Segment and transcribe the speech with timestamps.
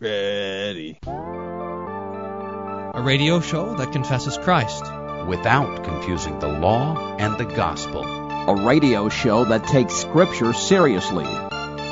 [0.00, 0.96] Ready.
[1.06, 4.84] A radio show that confesses Christ.
[5.26, 8.02] without confusing the law and the gospel.
[8.04, 11.26] A radio show that takes Scripture seriously.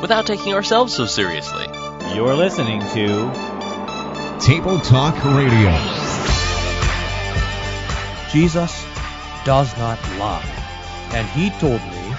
[0.01, 1.67] without taking ourselves so seriously.
[2.15, 3.31] You're listening to
[4.41, 5.73] Table Talk Radio.
[8.31, 8.87] Jesus
[9.45, 10.45] does not lie.
[11.13, 12.15] And he told me,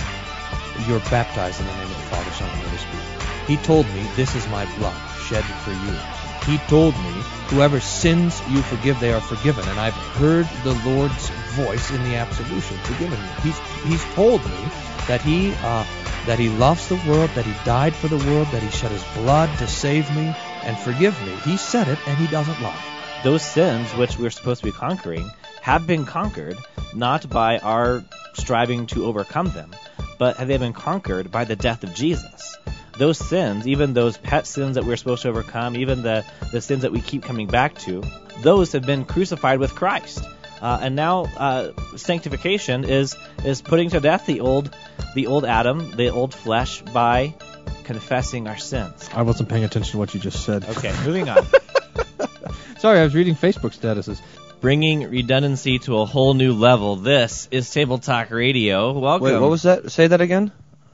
[0.85, 3.16] You're baptized in the name of the Father, Son, and Holy Spirit.
[3.47, 5.97] He told me, This is my blood shed for you.
[6.45, 7.13] He told me,
[7.47, 9.67] Whoever sins you forgive, they are forgiven.
[9.69, 13.29] And I've heard the Lord's voice in the absolution, forgiven me.
[13.43, 14.69] He's, he's told me
[15.07, 15.85] that he, uh,
[16.25, 19.03] that he loves the world, that he died for the world, that he shed his
[19.15, 21.33] blood to save me and forgive me.
[21.45, 22.77] He said it, and he doesn't lie.
[23.23, 25.29] those sins which we're supposed to be conquering
[25.61, 26.57] have been conquered
[26.93, 29.71] not by our striving to overcome them,
[30.19, 32.57] but have they been conquered by the death of Jesus.
[32.97, 36.81] Those sins, even those pet sins that we're supposed to overcome, even the, the sins
[36.81, 38.03] that we keep coming back to,
[38.41, 40.23] those have been crucified with Christ.
[40.61, 44.75] Uh, and now uh, sanctification is is putting to death the old
[45.13, 47.35] the old Adam, the old flesh, by
[47.83, 49.07] confessing our sins.
[49.13, 50.65] I wasn't paying attention to what you just said.
[50.65, 51.45] Okay, moving on.
[52.79, 54.19] Sorry, I was reading Facebook statuses.
[54.59, 56.95] bringing redundancy to a whole new level.
[56.95, 58.97] This is Table Talk Radio.
[58.97, 59.25] Welcome.
[59.25, 59.91] Wait, what was that?
[59.91, 60.51] Say that again.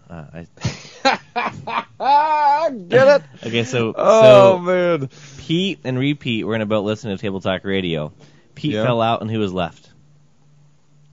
[0.10, 0.48] Uh, I,
[2.90, 3.22] Get it?
[3.46, 5.10] okay, so Oh so man.
[5.38, 8.12] Pete and Repeat were in a boat listening to Table Talk Radio.
[8.56, 8.84] Pete Yeah.
[8.84, 9.90] fell out, and who was left?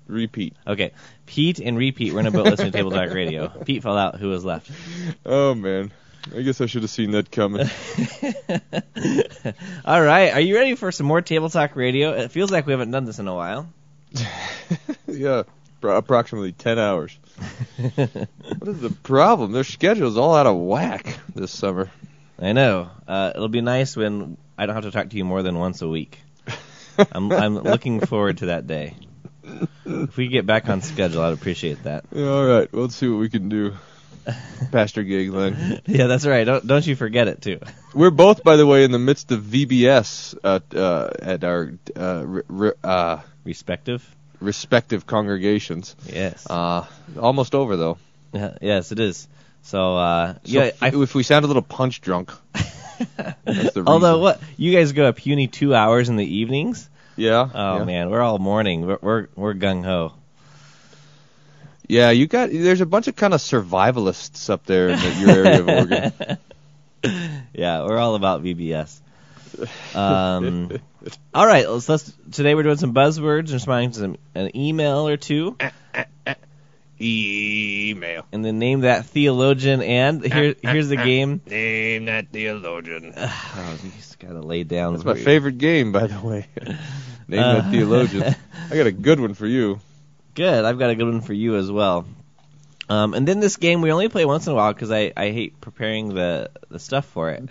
[0.06, 0.54] Repeat.
[0.66, 0.92] Okay,
[1.26, 3.48] Pete and Repeat were in a boat listening to Table Talk Radio.
[3.64, 4.16] Pete fell out.
[4.18, 4.70] Who was left?
[5.24, 5.92] Oh man.
[6.36, 7.66] I guess I should have seen that coming.
[9.86, 12.12] All right, are you ready for some more Table Talk Radio?
[12.12, 13.66] It feels like we haven't done this in a while.
[15.06, 15.44] yeah.
[15.80, 17.16] Pro- approximately ten hours.
[17.78, 19.52] what is the problem?
[19.52, 21.90] Their schedule's all out of whack this summer.
[22.40, 22.90] I know.
[23.06, 25.82] Uh, it'll be nice when I don't have to talk to you more than once
[25.82, 26.18] a week.
[27.12, 28.94] I'm I'm looking forward to that day.
[29.86, 32.04] If we get back on schedule, I'd appreciate that.
[32.12, 32.72] Yeah, all right.
[32.72, 33.74] Well, let's see what we can do.
[34.70, 35.80] Pastor Giglen.
[35.86, 36.44] Yeah, that's right.
[36.44, 37.58] Don't don't you forget it too.
[37.94, 42.22] We're both, by the way, in the midst of VBS at, uh, at our uh,
[42.26, 44.04] re- re- uh, Respective.
[44.40, 45.94] Respective congregations.
[46.06, 46.46] Yes.
[46.48, 46.86] Uh,
[47.18, 47.98] almost over though.
[48.32, 49.28] Yeah, yes, it is.
[49.62, 50.62] So, uh, So yeah.
[50.64, 52.32] if, I, if we sound a little punch drunk,
[53.44, 56.88] that's the although what you guys go a puny two hours in the evenings.
[57.16, 57.48] Yeah.
[57.52, 57.84] Oh yeah.
[57.84, 58.86] man, we're all morning.
[58.86, 60.14] We're we're, we're gung ho.
[61.86, 62.50] Yeah, you got.
[62.50, 66.38] There's a bunch of kind of survivalists up there in the, your area of Oregon.
[67.54, 69.00] Yeah, we're all about VBS.
[69.94, 70.70] Um,
[71.34, 75.08] all right, let's, let's today we're doing some buzzwords and responding to some, an email
[75.08, 75.56] or two,
[77.02, 78.26] Email.
[78.30, 79.80] and then name that theologian.
[79.82, 81.40] And here here's the game.
[81.46, 83.14] Name that theologian.
[83.18, 84.92] Oh, you just gotta lay down.
[84.94, 86.46] That's my for your- favorite game, by the way.
[87.28, 88.34] Name Uh, that theologian.
[88.70, 89.80] I got a good one for you.
[90.34, 90.64] Good.
[90.64, 92.04] I've got a good one for you as well.
[92.88, 95.30] Um, and then this game we only play once in a while because I, I
[95.30, 97.48] hate preparing the the stuff for it.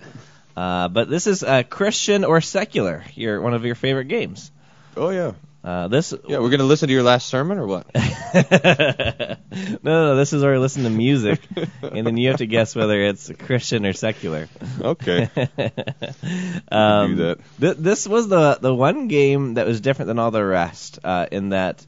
[0.59, 3.06] Uh, but this is uh, Christian or secular.
[3.16, 4.52] Your one of your favorite games.
[4.97, 5.31] Oh yeah.
[5.64, 7.88] Uh, this Yeah, we're gonna listen to your last sermon or what?
[7.96, 9.38] no,
[9.81, 11.40] no, this is where we listen to music,
[11.81, 14.50] and then you have to guess whether it's Christian or secular.
[14.81, 15.30] Okay.
[16.70, 17.38] um, do that.
[17.62, 21.28] Th- this was the the one game that was different than all the rest, uh,
[21.31, 21.86] in that,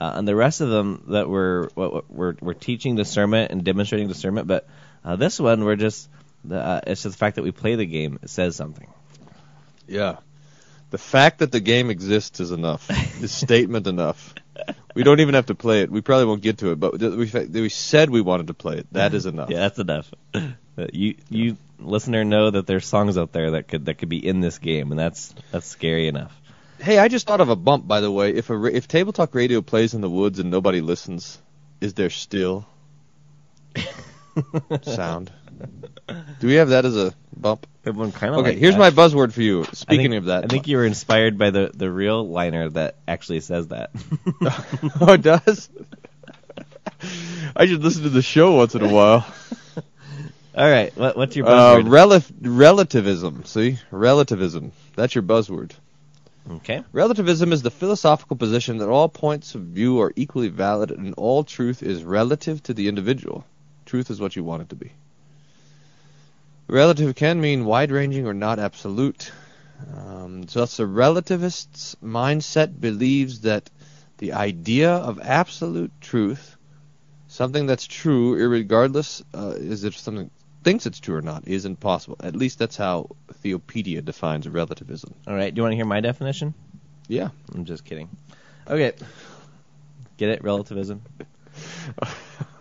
[0.00, 3.62] uh, and the rest of them that were what, what, were were teaching discernment and
[3.62, 4.66] demonstrating discernment, but
[5.04, 6.08] uh, this one we're just
[6.48, 8.88] the, uh, it's just the fact that we play the game it says something.
[9.86, 10.16] Yeah.
[10.90, 12.88] The fact that the game exists is enough.
[13.22, 14.34] is statement enough.
[14.94, 15.90] We don't even have to play it.
[15.90, 18.86] We probably won't get to it, but we we said we wanted to play it.
[18.92, 19.50] That is enough.
[19.50, 20.10] Yeah, that's enough.
[20.92, 24.40] You you listener know that there's songs out there that could that could be in
[24.40, 26.34] this game, and that's that's scary enough.
[26.78, 28.34] Hey, I just thought of a bump, by the way.
[28.34, 31.38] If a if Table Talk Radio plays in the woods and nobody listens,
[31.80, 32.66] is there still
[34.82, 35.30] sound?
[36.40, 37.66] Do we have that as a bump?
[37.84, 38.80] Everyone kind of Okay, like here's that.
[38.80, 39.64] my buzzword for you.
[39.72, 42.96] Speaking think- of that, I think you were inspired by the the real liner that
[43.06, 43.90] actually says that.
[45.00, 45.68] oh, it does.
[47.56, 49.26] I should listen to the show once in a while.
[50.56, 51.90] All right, what, what's your Uh, buzzword?
[51.90, 52.22] rel-
[52.52, 53.44] relativism.
[53.44, 54.72] See, relativism.
[54.94, 55.72] That's your buzzword.
[56.50, 56.82] okay.
[56.92, 61.44] Relativism is the philosophical position that all points of view are equally valid and all
[61.44, 63.44] truth is relative to the individual.
[63.84, 64.92] Truth is what you want it to be.
[66.68, 69.30] Relative can mean wide ranging or not absolute.
[69.94, 73.70] Um, thus, the relativist's mindset believes that
[74.18, 76.56] the idea of absolute truth,
[77.28, 80.30] something that's true, irregardless uh, is if something
[80.64, 82.16] thinks it's true or not, is impossible.
[82.20, 83.10] At least that's how
[83.44, 85.14] Theopedia defines relativism.
[85.28, 85.54] All right.
[85.54, 86.54] Do you want to hear my definition?
[87.06, 87.28] Yeah.
[87.54, 88.08] I'm just kidding.
[88.66, 88.92] Okay.
[90.16, 90.42] Get it?
[90.42, 91.02] Relativism.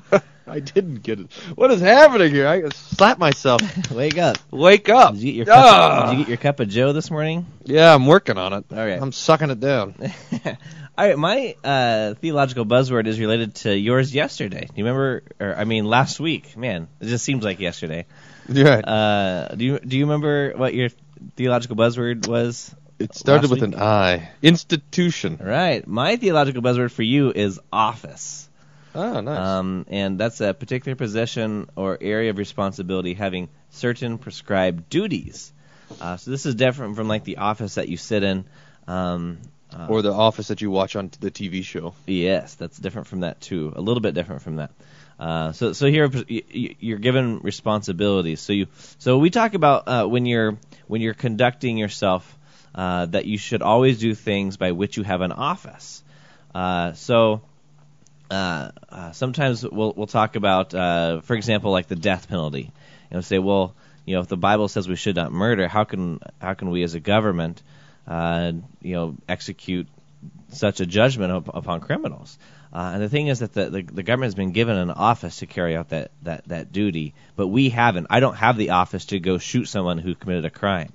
[0.47, 1.31] I didn't get it.
[1.55, 2.47] What is happening here?
[2.47, 3.61] I slap myself.
[3.91, 4.37] Wake up.
[4.51, 5.13] Wake up.
[5.13, 5.65] Did you get your cup?
[5.65, 6.09] Ah!
[6.09, 7.45] Did you get your cup of Joe this morning?
[7.63, 8.65] Yeah, I'm working on it.
[8.71, 9.01] All right.
[9.01, 9.95] I'm sucking it down.
[10.97, 14.61] All right, my uh, theological buzzword is related to yours yesterday.
[14.61, 15.23] Do you remember?
[15.41, 16.55] Or I mean, last week.
[16.55, 18.05] Man, it just seems like yesterday.
[18.47, 18.87] You're right.
[18.87, 20.89] Uh, do you do you remember what your
[21.35, 22.73] theological buzzword was?
[22.99, 23.73] it started last with week?
[23.75, 24.29] an I.
[24.41, 25.37] Institution.
[25.41, 25.85] Right.
[25.85, 28.44] My theological buzzword for you is office.
[28.95, 29.37] Oh, nice.
[29.37, 35.51] Um, and that's a particular position or area of responsibility having certain prescribed duties.
[35.99, 38.45] Uh, so this is different from like the office that you sit in.
[38.87, 39.39] Um,
[39.73, 41.93] uh, or the office that you watch on the TV show.
[42.05, 43.73] Yes, that's different from that too.
[43.75, 44.71] A little bit different from that.
[45.19, 48.39] Uh, so, so here you're given responsibilities.
[48.39, 48.67] So you,
[48.99, 50.57] so we talk about uh, when you're
[50.87, 52.37] when you're conducting yourself
[52.73, 56.03] uh, that you should always do things by which you have an office.
[56.53, 57.41] Uh, so.
[58.29, 62.71] Uh, uh, sometimes we'll we'll talk about, uh, for example, like the death penalty,
[63.09, 63.75] and we'll say, well,
[64.05, 66.83] you know, if the Bible says we should not murder, how can how can we
[66.83, 67.61] as a government,
[68.07, 68.51] uh,
[68.81, 69.87] you know, execute
[70.49, 72.37] such a judgment up, upon criminals.
[72.73, 75.37] Uh, and the thing is that the, the, the government has been given an office
[75.37, 78.07] to carry out that, that, that duty, but we haven't.
[78.09, 80.91] I don't have the office to go shoot someone who committed a crime.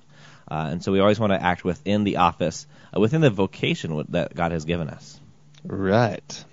[0.50, 4.04] Uh, and so we always want to act within the office, uh, within the vocation
[4.10, 5.18] that God has given us.
[5.64, 6.44] Right.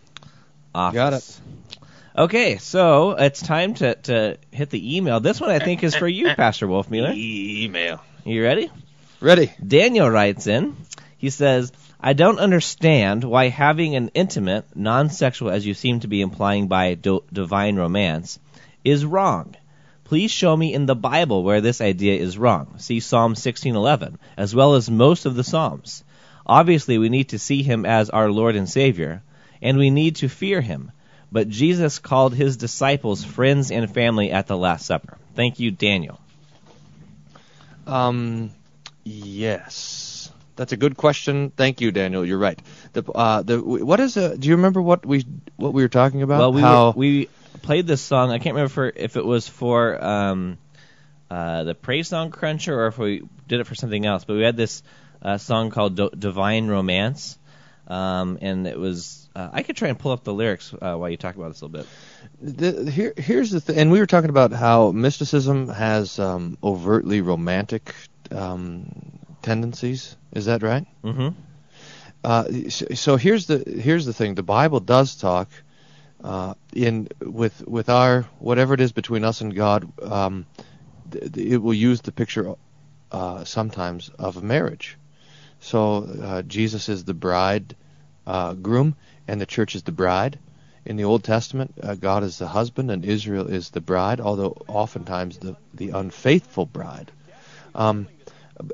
[0.78, 0.96] Office.
[0.96, 1.40] Got it.
[2.16, 5.20] Okay, so it's time to, to hit the email.
[5.20, 7.16] This one I think is for you, Pastor Wolfmueller.
[7.16, 8.02] Email.
[8.26, 8.72] You ready?
[9.20, 9.52] Ready.
[9.66, 10.76] Daniel writes in.
[11.18, 16.08] He says, I don't understand why having an intimate, non sexual, as you seem to
[16.08, 18.40] be implying by do- divine romance,
[18.84, 19.56] is wrong.
[20.04, 22.76] Please show me in the Bible where this idea is wrong.
[22.78, 26.04] See Psalm 16:11, as well as most of the Psalms.
[26.46, 29.22] Obviously, we need to see him as our Lord and Savior,
[29.62, 30.92] and we need to fear him.
[31.32, 35.18] But Jesus called his disciples friends and family at the Last Supper.
[35.36, 36.20] Thank you, Daniel.
[37.86, 38.52] Um,
[39.04, 41.52] yes, that's a good question.
[41.56, 42.26] Thank you, Daniel.
[42.26, 42.60] You're right.
[42.94, 44.38] The uh, the what is a?
[44.38, 45.26] Do you remember what we
[45.56, 46.40] what we were talking about?
[46.40, 47.30] Well, we How were, we
[47.62, 48.32] played this song.
[48.32, 50.58] I can't remember for, if it was for um,
[51.30, 54.26] uh, the Praise Song Cruncher or if we did it for something else.
[54.26, 54.82] But we had this
[55.22, 57.38] uh, song called D- Divine Romance,
[57.88, 59.27] um, and it was.
[59.38, 61.62] Uh, I could try and pull up the lyrics uh, while you talk about this
[61.62, 61.86] a little
[62.42, 62.58] bit.
[62.58, 67.22] the, here here's the thing, and we were talking about how mysticism has um, overtly
[67.22, 67.94] romantic
[68.32, 70.18] um, tendencies.
[70.34, 70.88] Is that right?
[71.04, 71.40] Mm-hmm.
[72.24, 74.34] Uh, so, so here's the here's the thing.
[74.34, 75.50] The Bible does talk
[76.24, 79.88] uh, in with with our whatever it is between us and God.
[80.02, 80.48] Um,
[81.12, 82.56] th- it will use the picture
[83.12, 84.98] uh, sometimes of a marriage.
[85.60, 87.76] So uh, Jesus is the bride
[88.28, 88.96] uh, groom,
[89.28, 90.38] and the church is the bride.
[90.86, 94.22] In the Old Testament, uh, God is the husband, and Israel is the bride.
[94.22, 97.12] Although oftentimes the the unfaithful bride.
[97.74, 98.08] Um,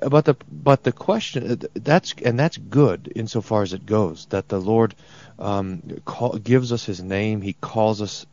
[0.09, 4.47] but the but the question uh, that's and that's good insofar as it goes that
[4.47, 4.95] the Lord
[5.39, 7.41] um, call, gives us His name.
[7.41, 8.25] He calls us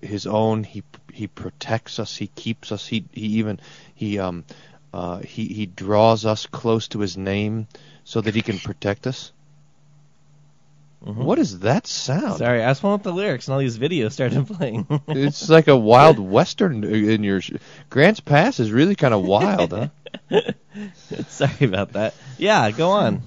[0.00, 0.64] His own.
[0.64, 2.16] He He protects us.
[2.16, 2.86] He keeps us.
[2.86, 3.60] He He even
[3.94, 4.44] He um
[4.94, 7.66] uh, He He draws us close to His name
[8.04, 9.32] so that He can protect us.
[11.00, 12.38] What does that sound?
[12.38, 14.86] Sorry, I was pulling up the lyrics and all these videos started playing.
[15.08, 17.40] It's like a wild western in your.
[17.40, 17.52] Sh-
[17.88, 19.88] Grants Pass is really kind of wild, huh?
[21.28, 22.14] Sorry about that.
[22.36, 23.22] Yeah, go on.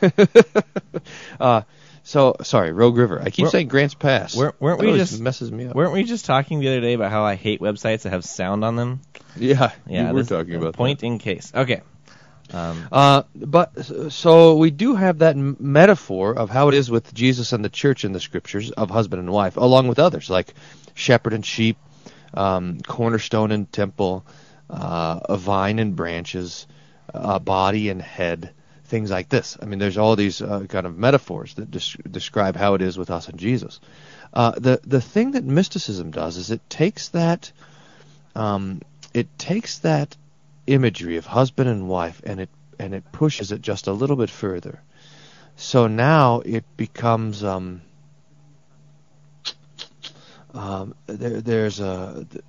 [1.40, 1.62] uh,
[2.02, 3.20] so sorry, Rogue River.
[3.20, 4.36] I keep We're- saying Grants Pass.
[4.36, 5.76] weren't- weren't we just- messes me up?
[5.76, 8.64] Weren't we just talking the other day about how I hate websites that have sound
[8.64, 9.00] on them?
[9.36, 11.52] yeah, Yeah, were talking about point in case.
[11.54, 11.82] Okay.
[12.52, 12.88] Um.
[12.92, 17.64] Uh, but so we do have that metaphor of how it is with Jesus and
[17.64, 20.54] the church in the scriptures of husband and wife, along with others like
[20.94, 21.78] shepherd and sheep,
[22.34, 24.24] um, cornerstone and temple,
[24.68, 26.66] uh, a vine and branches,
[27.08, 28.50] a body and head,
[28.84, 29.56] things like this.
[29.60, 32.98] I mean, there's all these uh, kind of metaphors that des- describe how it is
[32.98, 33.80] with us and Jesus.
[34.32, 37.52] Uh, the the thing that mysticism does is it takes that
[38.34, 38.80] um,
[39.12, 40.16] it takes that
[40.66, 44.30] imagery of husband and wife and it and it pushes it just a little bit
[44.30, 44.82] further.
[45.56, 47.82] So now it becomes um,
[50.54, 52.42] um, there, there's a the,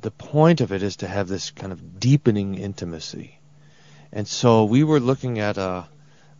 [0.00, 3.38] the point of it is to have this kind of deepening intimacy,
[4.12, 5.86] and so we were looking at a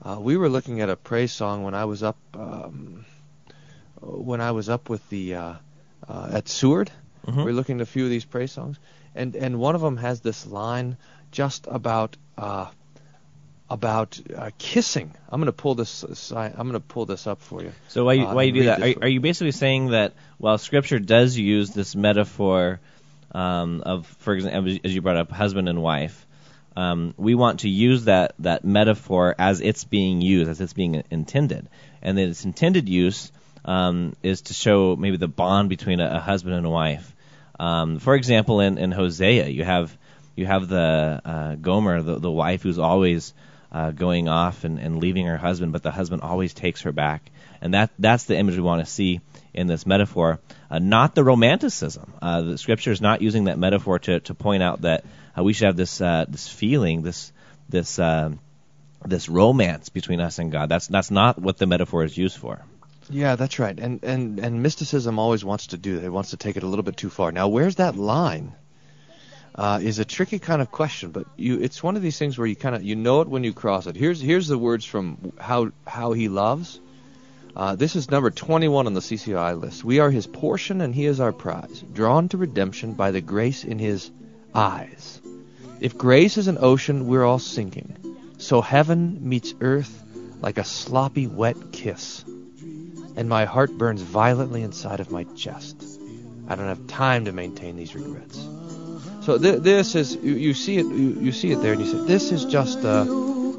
[0.03, 3.05] uh, we were looking at a praise song when I was up um,
[4.01, 5.55] when I was up with the uh,
[6.09, 6.91] uh, at Seward.
[7.27, 7.37] Mhm.
[7.37, 8.79] We were looking at a few of these praise songs,
[9.15, 10.97] and and one of them has this line
[11.31, 12.67] just about uh,
[13.71, 15.15] about uh, kissing.
[15.29, 16.05] I'm going to pull this.
[16.33, 17.73] I'm going to pull this up for you.
[17.89, 18.83] So why you, Uh, why you do that?
[18.83, 22.81] Are, are you basically saying that while Scripture does use this metaphor
[23.33, 26.27] um, of, for example, as you brought up, husband and wife,
[26.77, 31.03] um, we want to use that that metaphor as it's being used, as it's being
[31.11, 31.69] intended,
[32.01, 33.33] and that its intended use
[33.65, 37.15] um, is to show maybe the bond between a, a husband and a wife.
[37.59, 39.97] Um, for example, in, in Hosea, you have
[40.37, 43.35] you have the uh, Gomer, the, the wife who's always
[43.73, 47.31] uh, going off and, and leaving her husband, but the husband always takes her back,
[47.61, 49.21] and that that's the image we want to see
[49.53, 50.39] in this metaphor,
[50.71, 52.13] uh, not the romanticism.
[52.23, 55.05] Uh, the scripture is not using that metaphor to, to point out that
[55.37, 57.33] uh, we should have this uh, this feeling, this
[57.69, 58.31] this uh,
[59.05, 60.69] this romance between us and God.
[60.69, 62.63] That's that's not what the metaphor is used for.
[63.11, 63.79] Yeah, that's right.
[63.79, 66.05] And and and mysticism always wants to do that.
[66.05, 67.33] It wants to take it a little bit too far.
[67.33, 68.55] Now, where's that line?
[69.55, 72.47] Uh, is a tricky kind of question, but you it's one of these things where
[72.47, 73.97] you kind of you know it when you cross it.
[73.97, 76.79] Here's here's the words from how how he loves.
[77.57, 79.83] Uh, this is number 21 on the CCLI list.
[79.83, 83.65] We are his portion and he is our prize, drawn to redemption by the grace
[83.65, 84.13] in his
[84.55, 85.21] eyes.
[85.81, 87.97] If grace is an ocean, we're all sinking.
[88.39, 90.05] So heaven meets earth
[90.41, 92.25] like a sloppy wet kiss
[93.19, 95.85] and my heart burns violently inside of my chest.
[96.49, 98.39] I don't have time to maintain these regrets.
[99.23, 101.91] So th- this is you, you see it you, you see it there and you
[101.91, 103.05] say this is just uh,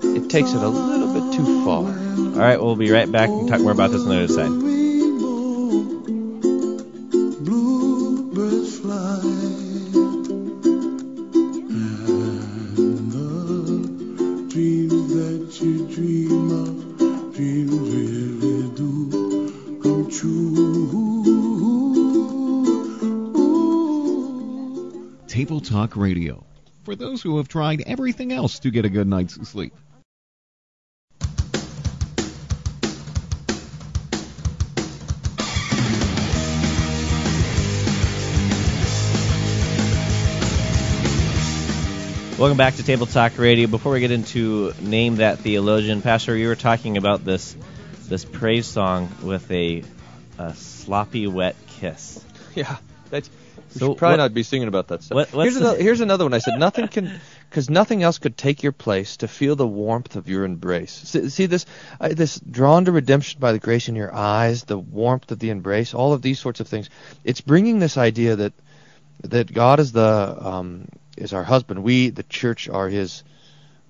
[0.01, 1.83] it takes it a little bit too far.
[1.83, 4.88] All right, we'll be right back and talk more about this on the other side.
[25.89, 26.43] Talk Radio.
[26.83, 29.73] For those who have tried everything else to get a good night's sleep.
[42.37, 43.67] Welcome back to Table Talk Radio.
[43.67, 47.55] Before we get into name that theologian, Pastor, you were talking about this
[48.07, 49.83] this praise song with a,
[50.37, 52.23] a sloppy wet kiss.
[52.55, 52.77] Yeah,
[53.09, 53.29] that's.
[53.73, 55.15] We So should probably what- not be singing about that stuff.
[55.15, 56.33] what- here's, the- another, here's another one.
[56.33, 60.15] I said nothing can, because nothing else could take your place to feel the warmth
[60.15, 60.91] of your embrace.
[60.91, 61.65] See, see this,
[62.01, 65.93] this drawn to redemption by the grace in your eyes, the warmth of the embrace,
[65.93, 66.89] all of these sorts of things.
[67.23, 68.53] It's bringing this idea that
[69.23, 71.83] that God is the um, is our husband.
[71.83, 73.23] We, the church, are His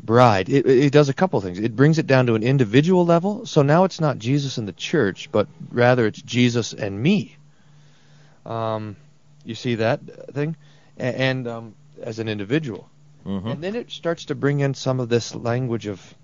[0.02, 0.50] bride.
[0.50, 1.60] It, it does a couple things.
[1.60, 3.46] It brings it down to an individual level.
[3.46, 7.36] So now it's not Jesus and the church, but rather it's Jesus and me.
[8.46, 8.96] Um,
[9.44, 10.56] you see that thing,
[10.98, 12.90] and um, as an individual,
[13.26, 13.52] Mhm.
[13.54, 16.16] and then it starts to bring in some of this language of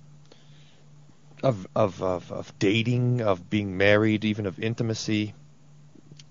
[1.44, 5.34] of of of, of dating, of being married, even of intimacy,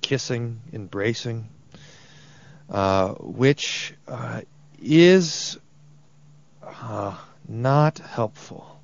[0.01, 1.49] kissing, embracing,
[2.71, 4.41] uh, which uh,
[4.81, 5.59] is
[6.63, 7.17] uh,
[7.49, 8.81] not helpful.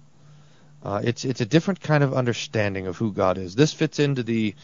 [0.83, 3.55] Uh, it's it's a different kind of understanding of who God is.
[3.55, 4.55] This fits into the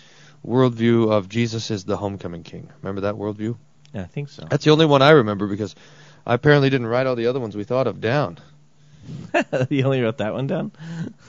[0.47, 2.71] worldview of Jesus is the homecoming king.
[2.83, 3.57] Remember that worldview?
[3.93, 4.47] Yeah, I think so.
[4.49, 5.75] That's the only one I remember because
[6.27, 8.39] I apparently didn't write all the other ones we thought of down.
[9.71, 10.73] you only wrote that one down?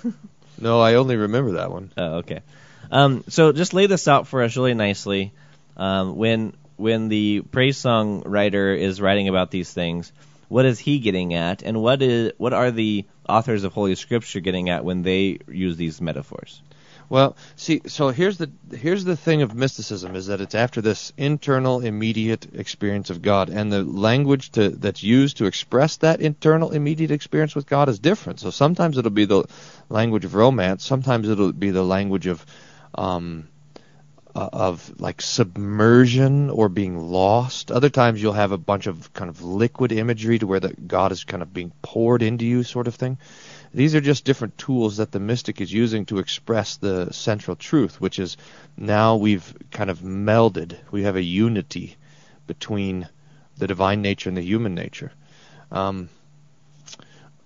[0.59, 1.91] No, I only remember that one.
[1.97, 2.41] Oh, okay.
[2.91, 5.33] Um, so just lay this out for us really nicely.
[5.75, 10.11] Um, when when the praise song writer is writing about these things,
[10.47, 14.39] what is he getting at, and what is what are the authors of Holy Scripture
[14.39, 16.61] getting at when they use these metaphors?
[17.09, 21.13] Well, see, so here's the here's the thing of mysticism is that it's after this
[21.15, 26.71] internal, immediate experience of God, and the language to, that's used to express that internal,
[26.71, 28.41] immediate experience with God is different.
[28.41, 29.45] So sometimes it'll be the
[29.87, 32.45] language of romance, sometimes it'll be the language of
[32.95, 33.47] um,
[34.35, 37.71] uh, of like submersion or being lost.
[37.71, 41.11] Other times you'll have a bunch of kind of liquid imagery to where the God
[41.11, 43.17] is kind of being poured into you, sort of thing.
[43.73, 47.99] These are just different tools that the mystic is using to express the central truth,
[47.99, 48.37] which is
[48.77, 50.77] now we've kind of melded.
[50.91, 51.97] We have a unity
[52.47, 53.07] between
[53.57, 55.11] the divine nature and the human nature.
[55.71, 56.09] Um,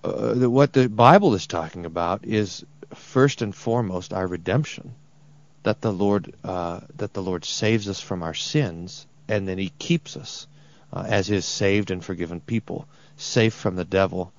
[0.04, 4.94] uh, the, what the Bible is talking about is first and foremost our redemption.
[5.64, 9.72] That the Lord uh, that the Lord saves us from our sins, and then He
[9.78, 10.48] keeps us
[10.92, 14.34] uh, as His saved and forgiven people, safe from the devil,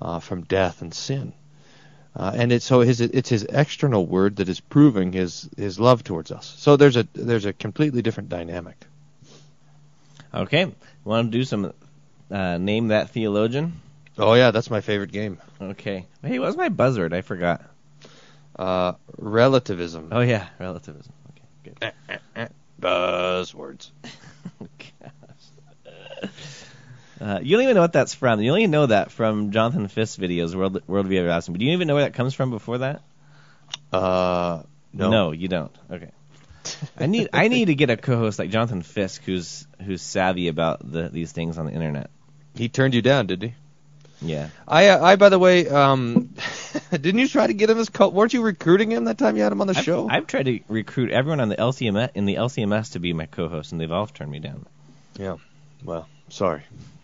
[0.00, 1.32] uh, from death and sin.
[2.16, 6.02] Uh, and it's so his it's his external word that is proving his his love
[6.02, 6.52] towards us.
[6.58, 8.76] So there's a there's a completely different dynamic.
[10.34, 10.72] Okay,
[11.04, 11.72] want to do some
[12.30, 13.80] uh, name that theologian?
[14.18, 15.38] Oh yeah, that's my favorite game.
[15.60, 16.06] Okay.
[16.22, 17.12] Hey, what was my buzzword?
[17.12, 17.62] I forgot.
[18.58, 20.08] Uh, relativism.
[20.10, 21.12] Oh yeah, relativism.
[21.30, 21.92] Okay,
[22.34, 22.48] good.
[22.80, 23.90] Buzzwords.
[27.20, 28.40] Uh, you don't even know what that's from.
[28.40, 31.54] You only know that from Jonathan Fisk's videos, World Worldview Everlasting.
[31.54, 33.02] But do you even know where that comes from before that?
[33.92, 35.10] Uh, no.
[35.10, 35.74] No, you don't.
[35.90, 36.10] Okay.
[36.98, 40.80] I need I need to get a co-host like Jonathan Fisk, who's who's savvy about
[40.90, 42.10] the, these things on the internet.
[42.54, 43.54] He turned you down, did he?
[44.20, 44.48] Yeah.
[44.66, 46.34] I, uh, I, by the way, um,
[46.90, 49.42] didn't you try to get him as co- weren't you recruiting him that time you
[49.42, 50.08] had him on the I've, show?
[50.08, 53.72] I've tried to recruit everyone on the LCMS in the LCMS to be my co-host,
[53.72, 54.66] and they've all turned me down.
[55.16, 55.36] Yeah.
[55.84, 56.62] Well, sorry.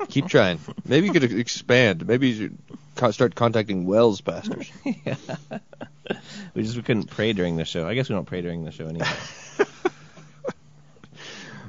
[0.08, 0.60] Keep trying.
[0.84, 2.06] Maybe you could expand.
[2.06, 2.58] Maybe you should
[3.14, 4.70] start contacting WELS pastors.
[4.84, 5.16] yeah.
[6.54, 7.88] we just we couldn't pray during the show.
[7.88, 9.06] I guess we don't pray during the show anyway.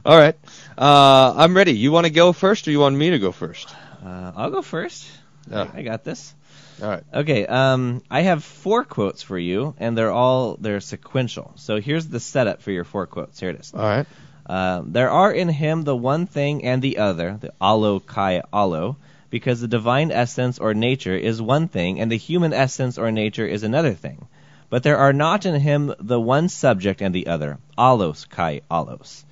[0.06, 0.36] All right.
[0.78, 1.72] Uh, I'm ready.
[1.72, 3.74] You want to go first, or you want me to go first?
[4.06, 5.10] Uh, I'll go first.
[5.50, 5.68] Yeah.
[5.74, 6.34] I got this.
[6.82, 7.04] All right.
[7.14, 11.54] Okay, um, I have four quotes for you, and they're all they're sequential.
[11.56, 13.40] So here's the setup for your four quotes.
[13.40, 13.74] Here it is.
[13.74, 14.06] All right.
[14.46, 18.98] Uh, there are in him the one thing and the other, the allo kai allo,
[19.30, 23.46] because the divine essence or nature is one thing, and the human essence or nature
[23.46, 24.28] is another thing.
[24.70, 29.24] But there are not in him the one subject and the other, allos kai allos.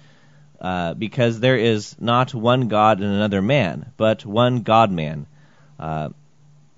[0.59, 5.27] Uh, because there is not one God and another man, but one God man,
[5.77, 6.09] uh,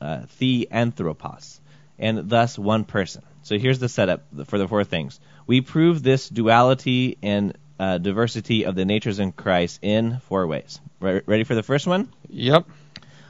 [0.02, 1.62] uh, theanthropos,
[2.00, 3.22] and thus one person.
[3.44, 5.20] So here's the setup for the four things.
[5.46, 10.80] We prove this duality and uh, diversity of the natures in Christ in four ways.
[11.00, 12.10] Re- ready for the first one?
[12.30, 12.68] Yep.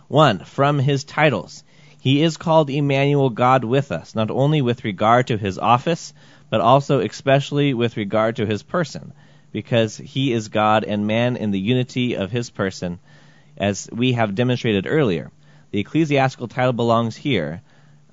[0.08, 1.64] One, from his titles.
[2.00, 6.14] He is called Emmanuel, God with us, not only with regard to his office,
[6.52, 9.14] but also especially with regard to his person,
[9.52, 13.00] because he is God and man in the unity of his person,
[13.58, 15.32] as we have demonstrated earlier.
[15.72, 17.64] The ecclesiastical title belongs here,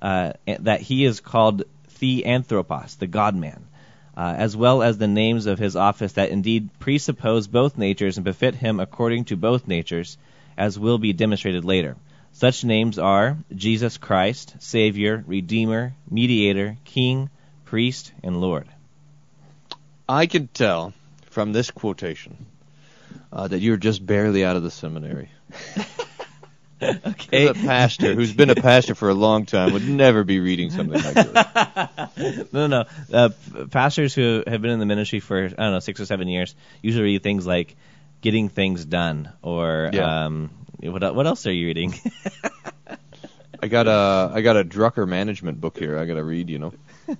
[0.01, 3.63] uh, that he is called Theanthropos, the God man,
[4.15, 8.23] uh, as well as the names of his office that indeed presuppose both natures and
[8.23, 10.17] befit him according to both natures,
[10.57, 11.95] as will be demonstrated later.
[12.31, 17.29] Such names are Jesus Christ, Savior, Redeemer, Mediator, King,
[17.65, 18.67] Priest, and Lord.
[20.09, 20.93] I can tell
[21.25, 22.45] from this quotation
[23.31, 25.29] uh, that you're just barely out of the seminary.
[27.07, 27.47] okay.
[27.47, 31.01] A pastor who's been a pastor for a long time would never be reading something
[31.01, 32.45] like this.
[32.53, 32.85] no, no.
[33.11, 33.29] Uh,
[33.71, 36.55] pastors who have been in the ministry for I don't know six or seven years
[36.81, 37.75] usually read things like
[38.21, 40.25] "getting things done" or Yeah.
[40.25, 40.49] um,
[40.81, 41.93] what what else are you reading?
[43.61, 45.97] I got a I got a Drucker management book here.
[45.97, 46.49] I got to read.
[46.49, 46.73] You know,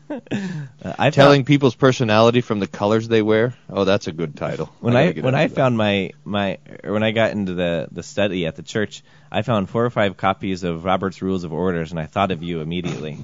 [0.10, 0.20] Uh,
[0.98, 3.56] I telling found, people's personality from the colors they wear.
[3.70, 4.70] Oh, that's a good title.
[4.80, 8.04] when gotta I when I found my my or when I got into the the
[8.04, 11.92] study at the church, I found four or five copies of Robert's Rules of Orders,
[11.92, 13.18] and I thought of you immediately.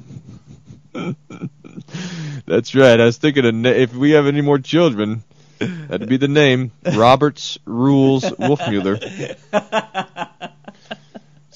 [2.45, 2.99] That's right.
[2.99, 5.23] I was thinking of na- if we have any more children,
[5.59, 8.99] that'd be the name Roberts Rules Wolfmueller.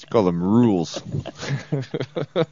[0.04, 1.00] Let's call them Rules.
[2.36, 2.44] All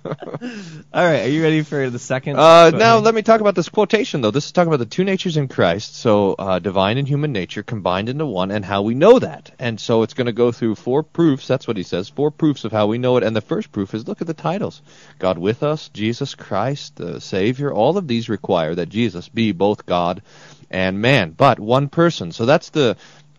[0.94, 2.38] right, are you ready for the second?
[2.38, 4.30] Uh, now let me talk about this quotation, though.
[4.30, 7.62] This is talking about the two natures in Christ, so uh, divine and human nature
[7.62, 9.50] combined into one, and how we know that.
[9.58, 11.46] And so it's going to go through four proofs.
[11.46, 12.08] That's what he says.
[12.08, 13.22] Four proofs of how we know it.
[13.22, 14.80] And the first proof is look at the titles:
[15.18, 17.70] God with us, Jesus Christ, the Savior.
[17.70, 20.22] All of these require that Jesus be both God
[20.70, 22.32] and man, but one person.
[22.32, 22.96] So that's the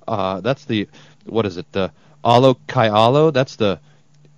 [0.08, 0.88] uh, that's the
[1.26, 1.72] what is it?
[1.72, 1.92] The
[2.24, 3.32] allo kai allo.
[3.32, 3.80] That's the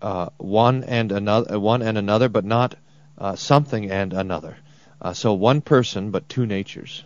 [0.01, 2.75] uh, one and another, one and another, but not
[3.17, 4.57] uh, something and another.
[5.01, 7.03] Uh, so one person, but two natures.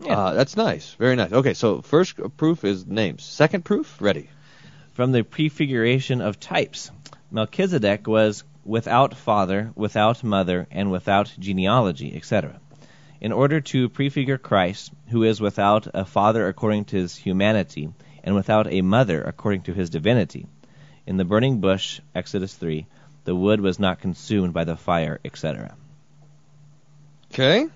[0.00, 0.18] Yeah.
[0.18, 1.32] Uh, that's nice, very nice.
[1.32, 3.22] Okay, so first proof is names.
[3.22, 4.28] Second proof, ready.
[4.92, 6.90] from the prefiguration of types.
[7.30, 12.60] Melchizedek was without father, without mother, and without genealogy, etc.
[13.20, 17.90] In order to prefigure Christ, who is without a father according to his humanity,
[18.24, 20.46] and without a mother according to his divinity.
[21.10, 22.86] In the burning bush, Exodus 3,
[23.24, 25.74] the wood was not consumed by the fire, etc.
[27.32, 27.66] Okay.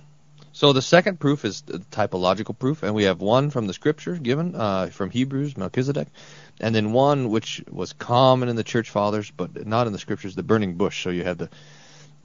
[0.53, 4.55] So the second proof is typological proof, and we have one from the scripture given
[4.55, 6.07] uh, from Hebrews, Melchizedek,
[6.61, 10.37] and then one which was common in the church fathers, but not in the scriptures,
[10.37, 11.03] the burning bush.
[11.03, 11.49] So you have the.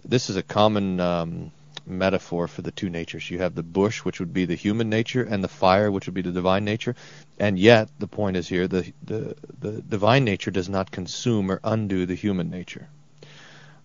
[0.05, 1.51] This is a common um,
[1.89, 3.29] metaphor for the two natures.
[3.29, 6.13] You have the bush, which would be the human nature, and the fire, which would
[6.13, 6.95] be the divine nature.
[7.39, 11.59] And yet, the point is here: the the the divine nature does not consume or
[11.63, 12.87] undo the human nature.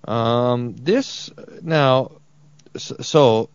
[0.06, 1.30] Um, this
[1.62, 2.10] now
[2.76, 3.50] so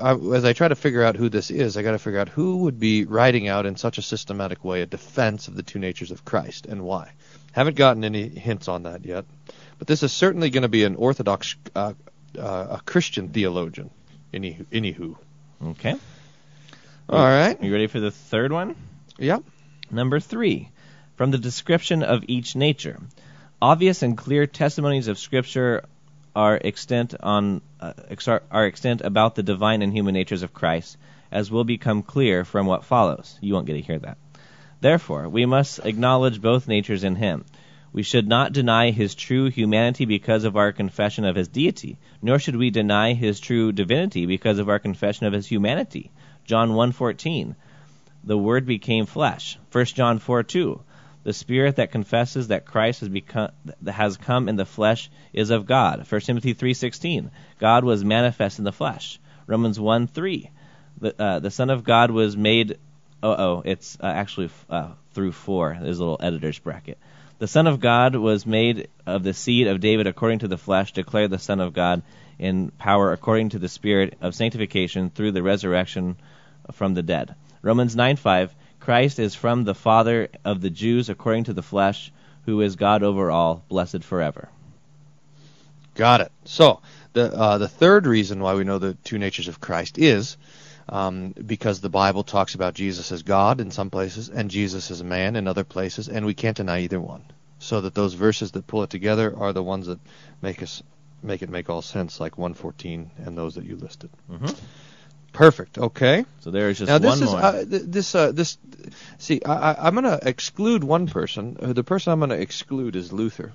[0.00, 2.28] I, as I try to figure out who this is, I got to figure out
[2.28, 5.78] who would be writing out in such a systematic way a defense of the two
[5.78, 7.12] natures of Christ and why.
[7.52, 9.26] Haven't gotten any hints on that yet,
[9.78, 11.92] but this is certainly going to be an Orthodox, uh,
[12.38, 13.90] uh, a Christian theologian.
[14.32, 15.16] Any, anywho,
[15.62, 15.94] Okay.
[17.08, 18.74] all right, Are you ready for the third one?
[19.18, 19.42] yep.
[19.90, 20.70] Number three,
[21.16, 22.98] from the description of each nature.
[23.60, 25.84] Obvious and clear testimonies of Scripture
[26.34, 27.92] are extent on uh,
[28.50, 30.96] are extent about the divine and human natures of Christ,
[31.30, 33.38] as will become clear from what follows.
[33.42, 34.16] You won't get to hear that.
[34.80, 37.44] Therefore, we must acknowledge both natures in him.
[37.92, 42.38] We should not deny his true humanity because of our confession of his deity, nor
[42.38, 46.10] should we deny his true divinity because of our confession of his humanity.
[46.44, 47.54] John 1:14
[48.24, 49.58] the Word became flesh.
[49.72, 50.80] 1 John 4:2.
[51.24, 53.50] The Spirit that confesses that Christ has become
[53.86, 56.06] has come in the flesh is of God.
[56.06, 57.30] 1 Timothy 3:16.
[57.58, 59.18] God was manifest in the flesh.
[59.46, 60.50] Romans 1:3.
[61.00, 62.78] The, uh, the Son of God was made.
[63.22, 65.78] Oh, oh, it's uh, actually uh, through 4.
[65.80, 66.98] There's a little editor's bracket.
[67.42, 70.92] The Son of God was made of the seed of David according to the flesh,
[70.92, 72.02] declared the Son of God
[72.38, 76.18] in power according to the Spirit of sanctification through the resurrection
[76.70, 77.34] from the dead.
[77.60, 82.12] Romans 9:5 Christ is from the Father of the Jews according to the flesh,
[82.46, 84.48] who is God over all, blessed forever.
[85.96, 86.30] Got it.
[86.44, 86.80] So
[87.12, 90.36] the uh, the third reason why we know the two natures of Christ is
[90.88, 95.00] um, because the Bible talks about Jesus as God in some places and Jesus as
[95.00, 97.24] a man in other places, and we can't deny either one.
[97.58, 100.00] So that those verses that pull it together are the ones that
[100.40, 100.82] make us
[101.22, 104.10] make it make all sense, like 114 and those that you listed.
[104.30, 104.56] Mhm.
[105.32, 105.78] Perfect.
[105.78, 106.24] Okay.
[106.40, 107.40] So there is just now this one is more.
[107.42, 108.58] uh, th- this uh, this.
[109.18, 111.56] See, I, I, I'm going to exclude one person.
[111.62, 113.52] Uh, the person I'm going to exclude is Luther,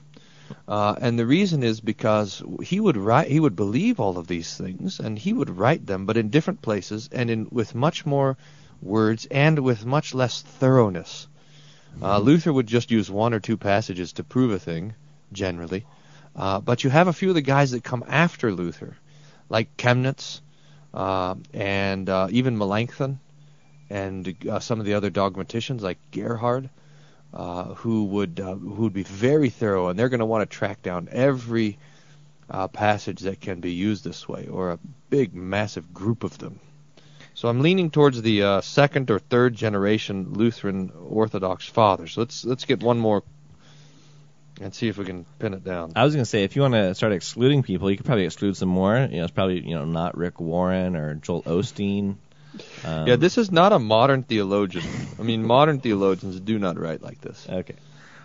[0.68, 4.56] uh, and the reason is because he would write, he would believe all of these
[4.56, 8.38] things, and he would write them, but in different places and in with much more
[8.82, 11.28] words and with much less thoroughness.
[12.02, 14.94] Uh, Luther would just use one or two passages to prove a thing,
[15.34, 15.86] generally,
[16.36, 18.96] uh, but you have a few of the guys that come after Luther,
[19.50, 20.42] like Chemnitz
[20.94, 23.20] uh, and uh, even Melanchthon,
[23.90, 26.70] and uh, some of the other dogmaticians like Gerhard,
[27.34, 30.58] uh, who would uh, who would be very thorough, and they're going to want to
[30.58, 31.78] track down every
[32.50, 36.60] uh, passage that can be used this way, or a big, massive group of them.
[37.34, 42.18] So I'm leaning towards the uh, second or third generation Lutheran Orthodox fathers.
[42.18, 43.24] Let's let's get one more
[44.60, 45.94] and see if we can pin it down.
[45.96, 48.26] I was going to say, if you want to start excluding people, you could probably
[48.26, 48.98] exclude some more.
[48.98, 52.16] You know, it's probably you know not Rick Warren or Joel Osteen.
[52.84, 54.86] Um, yeah, this is not a modern theologian.
[55.20, 57.46] I mean, modern theologians do not write like this.
[57.50, 57.76] Okay.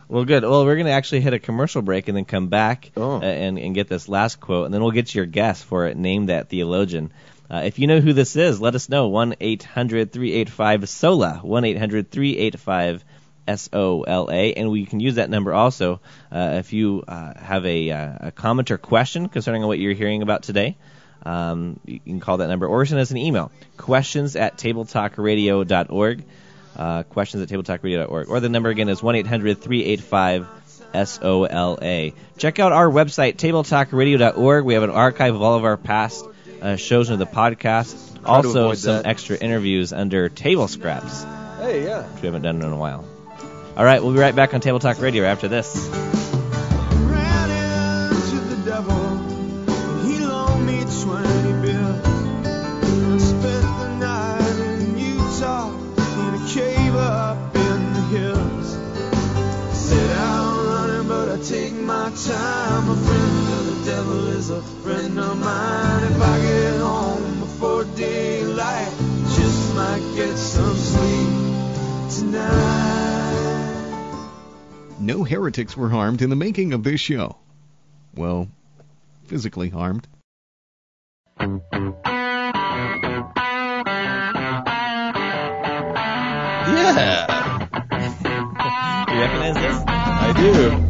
[0.08, 0.42] Well, good.
[0.42, 3.16] Well, we're going to actually hit a commercial break and then come back Oh.
[3.16, 5.96] uh, and, and get this last quote, and then we'll get your guess for it.
[5.96, 7.12] Name that theologian.
[7.50, 9.08] Uh, if you know who this is, let us know.
[9.08, 11.40] 1 800 385 SOLA.
[11.42, 13.04] 1 800 385
[13.48, 14.54] S O L A.
[14.54, 18.32] And we can use that number also uh, if you uh, have a, uh, a
[18.32, 20.76] comment or question concerning what you're hearing about today.
[21.24, 23.50] Um, you can call that number or send us an email.
[23.76, 26.24] Questions at tabletalkradio.org.
[26.76, 28.28] Uh, questions at tabletalkradio.org.
[28.28, 30.46] Or the number again is 1 800 385
[31.06, 32.12] SOLA.
[32.38, 34.64] Check out our website, tabletalkradio.org.
[34.64, 36.24] We have an archive of all of our past
[36.60, 38.14] uh, shows under the podcast.
[38.14, 39.06] to Also, some that.
[39.06, 41.24] extra interviews under Table Scraps,
[41.58, 42.02] Hey, yeah.
[42.12, 43.04] which we haven't done in a while.
[43.76, 46.21] All right, we'll be right back on Table Talk Radio after this.
[62.26, 62.88] Time.
[62.88, 66.04] A friend of the devil is a friend of mine.
[66.04, 68.92] If I get home before daylight,
[69.34, 71.28] just might get some sleep
[72.10, 73.42] tonight.
[75.00, 77.36] No heretics were harmed in the making of this show.
[78.14, 78.48] Well,
[79.24, 80.06] physically harmed.
[86.74, 87.26] Yeah,
[89.12, 89.84] You recognize this?
[89.86, 90.88] I do.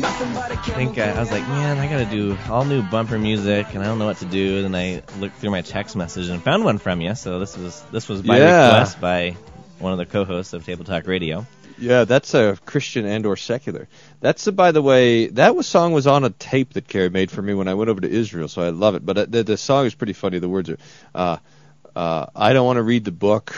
[0.00, 3.74] I think uh, I was like, man, I got to do all new bumper music,
[3.74, 4.64] and I don't know what to do.
[4.64, 7.14] And I looked through my text message and found one from you.
[7.14, 8.66] So this was this was by Yeah.
[8.68, 9.36] request by
[9.78, 11.46] one of the co-hosts of Table Talk Radio.
[11.78, 13.88] Yeah, that's a Christian and or secular.
[14.20, 17.30] That's uh, by the way, that was song was on a tape that Carrie made
[17.30, 19.06] for me when I went over to Israel, so I love it.
[19.06, 20.38] But uh, the, the song is pretty funny.
[20.38, 20.78] The words are,
[21.14, 21.36] uh,
[21.94, 23.54] uh, I don't want to read the book,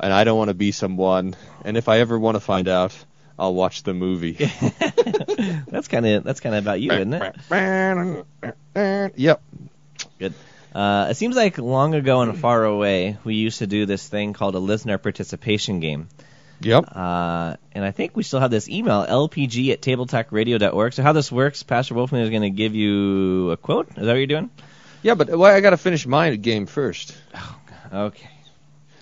[0.00, 1.34] and I don't want to be someone,
[1.64, 2.96] and if I ever want to find out,
[3.38, 4.32] I'll watch the movie.
[5.68, 7.36] that's kind of that's kind of about you, isn't it?
[9.16, 9.42] Yep.
[10.18, 10.34] Good.
[10.74, 14.32] Uh, it seems like long ago and far away, we used to do this thing
[14.32, 16.08] called a listener participation game.
[16.64, 16.84] Yep.
[16.94, 20.92] Uh, and I think we still have this email, lpg at tabletalkradio.org.
[20.92, 23.88] So how this works, Pastor Wolfman is going to give you a quote.
[23.90, 24.50] Is that what you're doing?
[25.02, 27.58] Yeah, but well, I got to finish my game first, Oh,
[27.92, 28.30] Okay.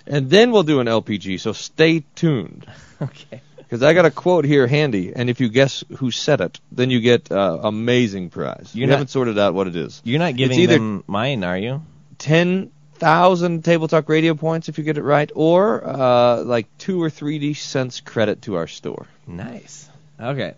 [0.07, 1.39] and then we'll do an LPG.
[1.41, 2.67] So stay tuned,
[3.03, 3.43] Okay.
[3.59, 6.89] because I got a quote here handy, and if you guess who said it, then
[6.91, 8.71] you get uh, amazing prize.
[8.75, 10.01] You haven't sorted out what it is.
[10.05, 11.83] You're not giving it's either- them mine, are you?
[12.17, 17.03] Ten thousand Table Talk Radio points if you get it right, or uh, like two
[17.03, 19.07] or three cents credit to our store.
[19.27, 19.89] Nice.
[20.21, 20.55] Okay.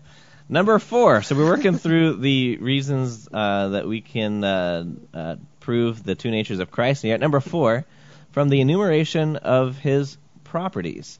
[0.49, 1.21] Number four.
[1.23, 6.29] So we're working through the reasons uh, that we can uh, uh, prove the two
[6.29, 7.03] natures of Christ.
[7.03, 7.85] And yet, number four,
[8.31, 11.17] from the enumeration of his properties.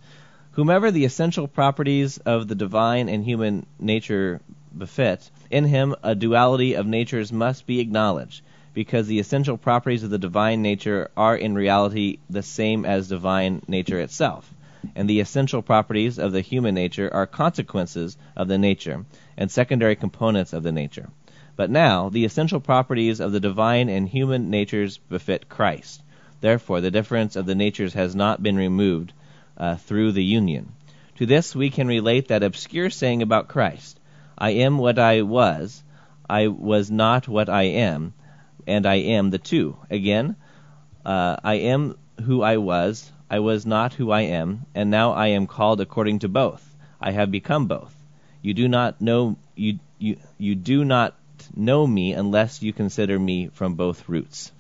[0.52, 4.42] Whomever the essential properties of the divine and human nature
[4.78, 10.10] befit, in him a duality of natures must be acknowledged, because the essential properties of
[10.10, 14.54] the divine nature are in reality the same as divine nature itself
[14.96, 19.06] and the essential properties of the human nature are consequences of the nature
[19.38, 21.10] and secondary components of the nature.
[21.56, 26.02] But now, the essential properties of the divine and human natures befit Christ.
[26.42, 29.14] Therefore, the difference of the natures has not been removed
[29.58, 30.74] uh, through the union.
[31.16, 34.00] To this we can relate that obscure saying about Christ
[34.38, 35.84] I am what I was,
[36.30, 38.14] I was not what I am,
[38.68, 39.78] and I am the two.
[39.90, 40.36] Again,
[41.06, 45.28] uh, I am who I was, I was not who I am, and now I
[45.30, 46.64] am called according to both.
[47.02, 47.94] I have become both.
[48.42, 51.16] You do not know you you you do not
[51.56, 54.52] know me unless you consider me from both roots.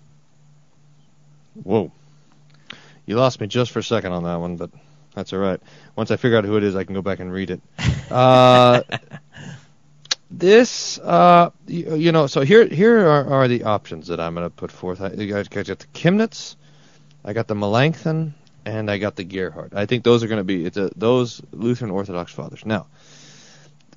[1.55, 1.91] Whoa.
[3.05, 4.71] You lost me just for a second on that one, but
[5.13, 5.59] that's all right.
[5.95, 7.61] Once I figure out who it is, I can go back and read it.
[8.09, 8.81] Uh,
[10.43, 14.45] this, uh, you, you know, so here here are, are the options that I'm going
[14.45, 14.99] to put forth.
[14.99, 16.57] I, I got the Chemnitz,
[17.23, 18.33] I got the Melanchthon,
[18.65, 19.73] and I got the Gerhard.
[19.73, 22.65] I think those are going to be a, those Lutheran Orthodox fathers.
[22.65, 22.87] Now,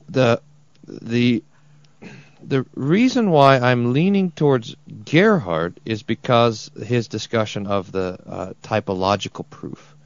[0.08, 0.40] the
[0.86, 1.42] the
[2.40, 9.50] the reason why I'm leaning towards Gerhard is because his discussion of the uh, typological
[9.50, 9.96] proof.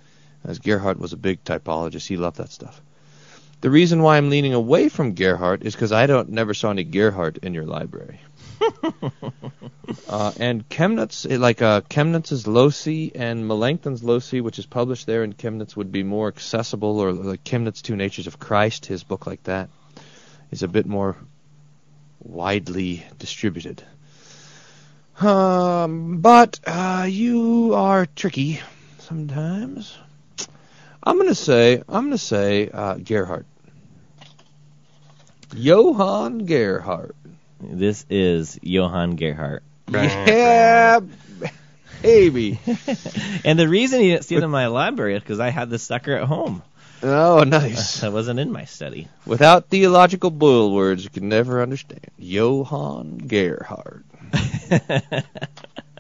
[0.42, 2.80] As Gerhard was a big typologist, he loved that stuff.
[3.60, 6.84] The reason why I'm leaning away from Gerhard is because I don't never saw any
[6.84, 8.20] Gerhard in your library.
[10.08, 15.34] uh, and Chemnitz, like uh, Chemnitz's Loci and Melanchthon's Loci, which is published there in
[15.34, 19.42] Chemnitz, would be more accessible, or like Chemnitz Two Natures of Christ, his book like
[19.44, 19.68] that,
[20.50, 21.16] is a bit more
[22.22, 23.82] widely distributed.
[25.20, 28.60] Um, but uh, you are tricky
[28.98, 29.98] sometimes.
[31.02, 33.46] I'm gonna say I'm gonna say uh, Gerhard.
[35.54, 37.14] Johann Gerhard.
[37.60, 39.62] This is Johann Gerhard.
[39.90, 41.00] Yeah,
[42.02, 42.60] baby.
[43.44, 45.82] and the reason he didn't see it in my library is because I had this
[45.82, 46.62] sucker at home.
[47.02, 48.00] Oh, nice.
[48.00, 49.08] That wasn't in my study.
[49.26, 52.06] Without theological bull words, you can never understand.
[52.18, 54.04] Johann Gerhard.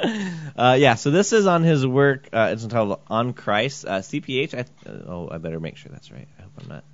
[0.56, 2.28] uh, yeah, so this is on his work.
[2.32, 4.54] Uh, it's entitled "On Christ." Uh, CPH.
[4.54, 6.28] I, uh, oh, I better make sure that's right.
[6.38, 6.84] I hope I'm not.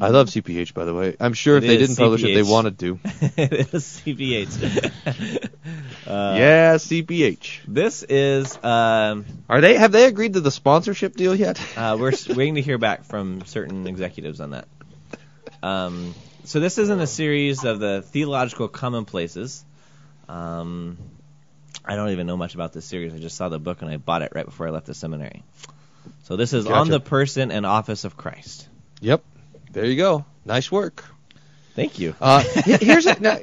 [0.00, 1.16] I love CPH, by the way.
[1.20, 2.98] I'm sure if It they didn't publish it, they wanted to.
[3.04, 4.90] it is CPH.
[6.06, 7.60] uh, yeah, CPH.
[7.68, 8.56] This is.
[8.64, 9.76] Um, Are they?
[9.76, 11.60] Have they agreed to the sponsorship deal yet?
[11.76, 14.66] uh, we're waiting to hear back from certain executives on that.
[15.62, 16.14] Um,
[16.44, 19.64] so this is in a series of the theological commonplaces.
[20.28, 20.98] Um,
[21.84, 23.12] I don't even know much about this series.
[23.14, 25.42] I just saw the book and I bought it right before I left the seminary.
[26.24, 28.68] So this is on the person and office of Christ.
[29.00, 29.22] Yep.
[29.72, 30.24] There you go.
[30.44, 31.04] Nice work.
[31.74, 32.14] Thank you.
[32.20, 33.38] Uh, here's a now,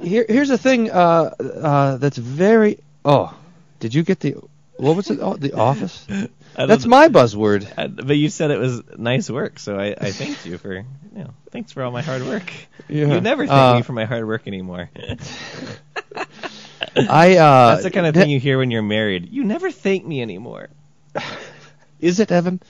[0.00, 0.94] here, here's a thing uh,
[1.40, 2.78] uh, that's very.
[3.04, 3.36] Oh,
[3.80, 4.36] did you get the
[4.76, 5.18] what was it?
[5.20, 6.06] Oh, the Office.
[6.56, 7.66] That's my buzzword.
[7.76, 10.84] Uh, but you said it was nice work, so I, I thanked you for you
[11.14, 12.52] know thanks for all my hard work.
[12.88, 13.06] Yeah.
[13.14, 14.88] You never thank Uh, me for my hard work anymore.
[17.08, 17.36] I.
[17.36, 19.28] Uh, That's the kind of thing you hear when you're married.
[19.32, 20.68] You never thank me anymore.
[22.00, 22.60] Is it Evan?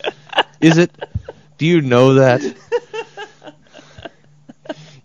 [0.60, 0.90] Is it?
[1.58, 2.42] Do you know that?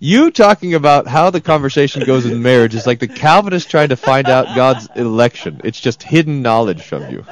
[0.02, 3.98] You talking about how the conversation goes in marriage is like the Calvinist trying to
[3.98, 5.60] find out God's election.
[5.66, 7.26] It's just hidden knowledge from you.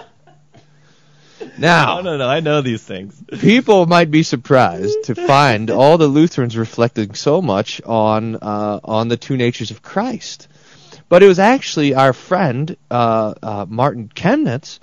[1.58, 2.28] Now, No, no, no.
[2.28, 3.16] I know these things.
[3.40, 9.08] people might be surprised to find all the Lutherans reflecting so much on uh, on
[9.08, 10.50] the two natures of Christ.
[11.10, 14.80] But it was actually our friend uh, uh, Martin Chemnitz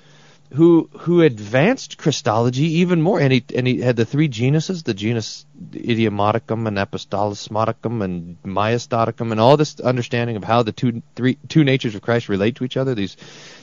[0.55, 4.95] who who advanced Christology even more, and he and he had the three genuses, the
[4.95, 11.39] genus idiomaticum and apotelesmaticum and maiestaticum, and all this understanding of how the two three
[11.49, 12.95] two natures of Christ relate to each other.
[12.95, 13.17] These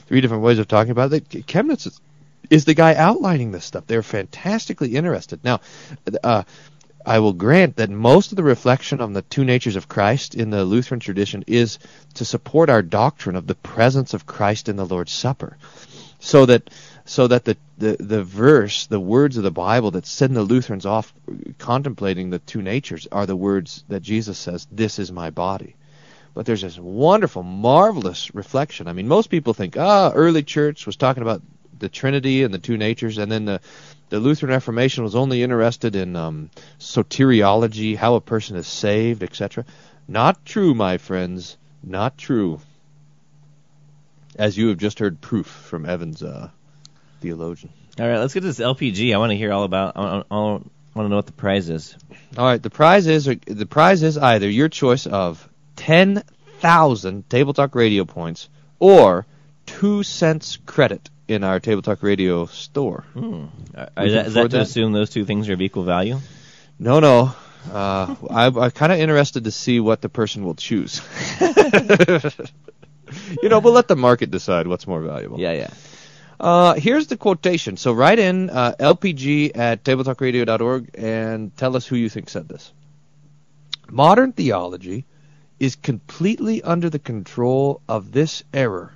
[0.06, 1.28] three different ways of talking about it.
[1.30, 2.00] Chemnitz is,
[2.50, 3.86] is the guy outlining this stuff.
[3.86, 5.42] They're fantastically interested.
[5.42, 5.60] Now,
[6.22, 6.42] uh,
[7.04, 10.50] I will grant that most of the reflection on the two natures of Christ in
[10.50, 11.78] the Lutheran tradition is
[12.14, 15.56] to support our doctrine of the presence of Christ in the Lord's Supper
[16.22, 16.70] so that
[17.04, 20.86] so that the, the, the verse, the words of the Bible that send the Lutherans
[20.86, 21.12] off
[21.58, 25.74] contemplating the two natures are the words that Jesus says, This is my body.
[26.32, 28.86] But there's this wonderful, marvelous reflection.
[28.86, 31.42] I mean, most people think, ah, early church was talking about
[31.76, 33.60] the Trinity and the two natures, and then the,
[34.12, 39.64] the Lutheran Reformation was only interested in um, soteriology, how a person is saved, etc.
[40.06, 41.56] Not true, my friends.
[41.82, 42.60] Not true
[44.36, 46.50] as you have just heard proof from Evan's uh,
[47.22, 47.72] theologian.
[47.98, 49.14] All right, let's get to this LPG.
[49.14, 49.96] I want to hear all about.
[49.96, 51.96] I want to know what the prize is.
[52.36, 56.22] All right, the prize is the prize is either your choice of ten
[56.58, 59.24] thousand Table Talk Radio points or
[59.64, 63.04] two cents credit in our Table Talk Radio store.
[63.12, 63.46] Hmm.
[63.96, 64.62] Is that, is that to that?
[64.62, 66.18] assume those two things are of equal value?
[66.78, 67.34] No, no.
[67.70, 71.00] Uh, I, I'm kind of interested to see what the person will choose.
[71.40, 71.48] you
[73.48, 75.38] know, we'll let the market decide what's more valuable.
[75.38, 75.70] Yeah, yeah.
[76.40, 77.76] Uh, here's the quotation.
[77.76, 82.72] So write in uh, lpg at tabletalkradio.org and tell us who you think said this.
[83.88, 85.04] Modern theology
[85.60, 88.92] is completely under the control of this error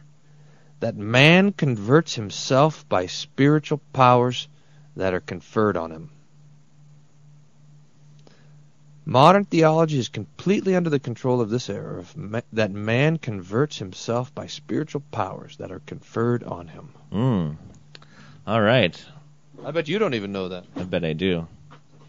[0.80, 4.48] that man converts himself by spiritual powers
[4.96, 6.10] that are conferred on him.
[9.08, 13.78] Modern theology is completely under the control of this error of ma- that man converts
[13.78, 16.92] himself by spiritual powers that are conferred on him.
[17.12, 17.56] Mm.
[18.48, 19.04] All right.
[19.64, 20.64] I bet you don't even know that.
[20.74, 21.46] I bet I do.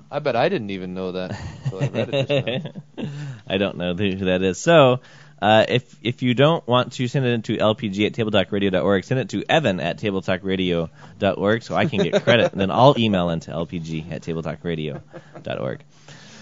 [0.10, 1.40] I bet I didn't even know that.
[1.72, 3.04] I,
[3.48, 4.58] I don't know who that is.
[4.58, 5.02] So,
[5.42, 9.30] uh, if if you don't want to send it into lpg at tabletalkradio.org, send it
[9.30, 14.12] to evan at tabletalkradio.org so I can get credit, and then I'll email into lpg
[14.12, 15.84] at tabletalkradio.org.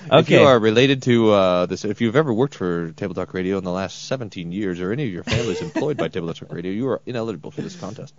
[0.08, 0.20] Okay.
[0.20, 3.58] If you are related to uh, this, if you've ever worked for Table Talk Radio
[3.58, 6.54] in the last 17 years, or any of your family is employed by Table Talk
[6.54, 8.14] Radio, you are ineligible for this contest.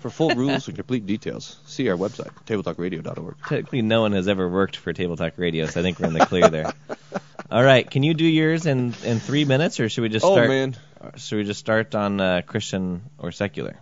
[0.00, 3.36] For full rules and complete details, see our website, tabletalkradio.org.
[3.46, 6.14] Technically, no one has ever worked for Table Talk Radio, so I think we're in
[6.14, 6.72] the clear there.
[7.50, 10.32] All right, can you do yours in in three minutes, or should we just oh,
[10.32, 10.46] start?
[10.46, 10.76] Oh man,
[11.16, 13.78] should we just start on uh, Christian or secular?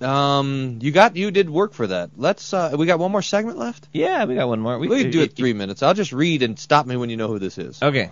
[0.00, 2.12] Um, you got you did work for that.
[2.16, 2.54] Let's.
[2.54, 3.86] Uh, we got one more segment left.
[3.92, 4.78] Yeah, we got one more.
[4.78, 5.82] We, we can do it, it three minutes.
[5.82, 7.82] I'll just read and stop me when you know who this is.
[7.82, 8.10] Okay.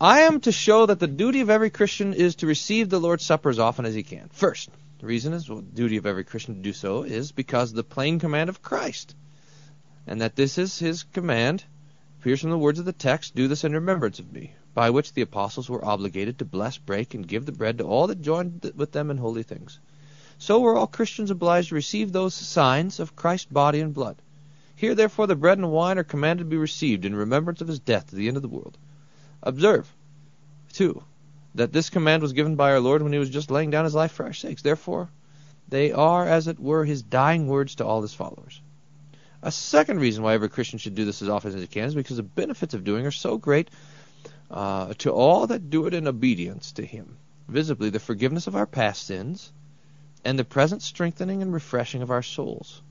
[0.00, 3.26] I am to show that the duty of every Christian is to receive the Lord's
[3.26, 4.30] Supper as often as he can.
[4.32, 7.70] First, the reason is well, the duty of every Christian to do so is because
[7.70, 9.14] of the plain command of Christ,
[10.06, 11.64] and that this is his command
[12.20, 15.12] appears from the words of the text, "Do this in remembrance of me," by which
[15.12, 18.72] the apostles were obligated to bless, break, and give the bread to all that joined
[18.74, 19.78] with them in holy things.
[20.36, 24.16] So were all Christians obliged to receive those signs of Christ's body and blood.
[24.74, 27.78] Here, therefore, the bread and wine are commanded to be received in remembrance of his
[27.78, 28.78] death to the end of the world.
[29.42, 29.92] Observe,
[30.72, 31.02] too,
[31.54, 33.94] that this command was given by our Lord when he was just laying down his
[33.94, 34.62] life for our sakes.
[34.62, 35.08] Therefore,
[35.68, 38.60] they are, as it were, his dying words to all his followers.
[39.42, 41.94] A second reason why every Christian should do this as often as he can is
[41.94, 43.70] because the benefits of doing are so great
[44.50, 47.18] uh, to all that do it in obedience to him.
[47.46, 49.52] Visibly, the forgiveness of our past sins,
[50.24, 52.82] and the present strengthening and refreshing of our souls.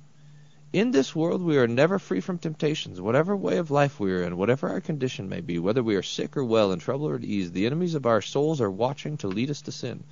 [0.71, 4.23] In this world we are never free from temptations, whatever way of life we are
[4.23, 7.15] in, whatever our condition may be, whether we are sick or well, in trouble or
[7.15, 10.03] at ease, the enemies of our souls are watching to lead us to sin,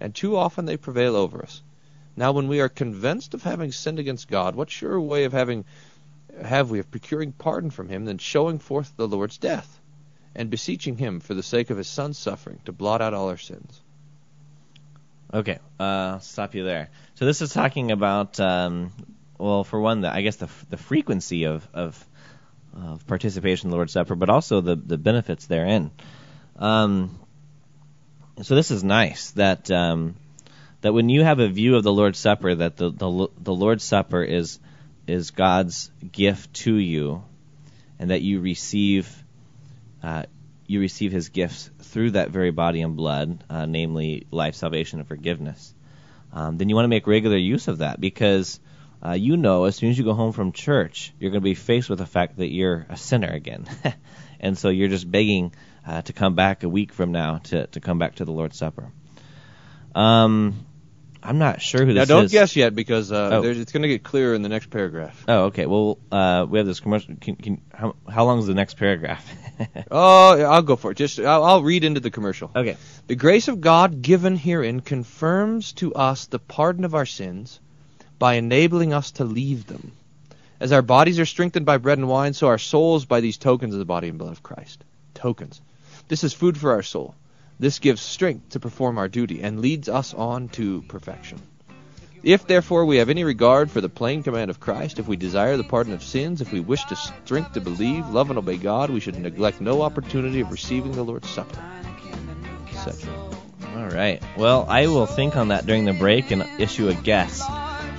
[0.00, 1.62] and too often they prevail over us.
[2.16, 5.64] Now when we are convinced of having sinned against God, what surer way of having
[6.42, 9.80] have we of procuring pardon from him than showing forth the Lord's death,
[10.34, 13.36] and beseeching him for the sake of his son's suffering to blot out all our
[13.36, 13.80] sins?
[15.32, 16.90] Okay, uh, stop you there.
[17.14, 18.92] So this is talking about, um,
[19.38, 22.06] well, for one, the, I guess the the frequency of of,
[22.74, 25.90] of participation in the Lord's Supper, but also the the benefits therein.
[26.56, 27.18] Um,
[28.42, 30.16] so this is nice that um,
[30.82, 33.84] that when you have a view of the Lord's Supper, that the the, the Lord's
[33.84, 34.60] Supper is
[35.06, 37.24] is God's gift to you,
[37.98, 39.08] and that you receive
[40.02, 40.24] uh,
[40.66, 45.08] you receive His gifts through that very body and blood, uh, namely life, salvation, and
[45.08, 45.74] forgiveness,
[46.32, 48.58] um, then you want to make regular use of that because
[49.04, 51.54] uh, you know as soon as you go home from church, you're going to be
[51.54, 53.66] faced with the fact that you're a sinner again.
[54.40, 55.54] and so you're just begging
[55.86, 58.56] uh, to come back a week from now to, to come back to the Lord's
[58.56, 58.90] Supper.
[59.94, 60.66] Um,
[61.22, 62.08] I'm not sure who this is.
[62.08, 62.32] Now don't is.
[62.32, 63.42] guess yet because uh, Oh.
[63.42, 65.24] there's, it's going to get clearer in the next paragraph.
[65.28, 65.66] Oh, okay.
[65.66, 67.14] Well, uh, we have this commercial.
[67.20, 69.24] Can, can, how, how long is the next paragraph?
[69.92, 70.96] Oh, I'll go for it.
[70.96, 72.50] Just I'll, I'll read into the commercial.
[72.56, 72.76] okay.
[73.06, 77.60] The grace of God given herein confirms to us the pardon of our sins
[78.18, 79.92] by enabling us to leave them.
[80.58, 83.72] As our bodies are strengthened by bread and wine, so our souls by these tokens
[83.74, 84.82] of the body and blood of Christ.
[85.14, 85.60] Tokens.
[86.08, 87.14] This is food for our soul.
[87.62, 91.40] This gives strength to perform our duty and leads us on to perfection.
[92.24, 95.56] If therefore we have any regard for the plain command of Christ, if we desire
[95.56, 98.90] the pardon of sins, if we wish to strength to believe, love and obey God,
[98.90, 101.56] we should neglect no opportunity of receiving the Lord's Supper.
[102.68, 103.08] Etc.
[103.76, 104.20] All right.
[104.36, 107.42] Well, I will think on that during the break and issue a guess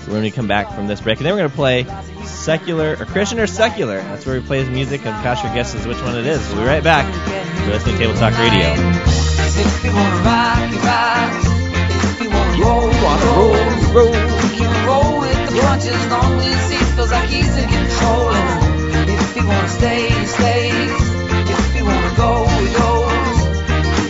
[0.08, 1.18] when we come back from this break.
[1.18, 1.86] And then we're going to play
[2.26, 3.97] secular or Christian or secular.
[3.97, 6.47] That's where we play the music and Pastor guesses which one it is.
[6.49, 7.06] We'll be right back.
[7.62, 8.74] You're listening to Table Talk Radio.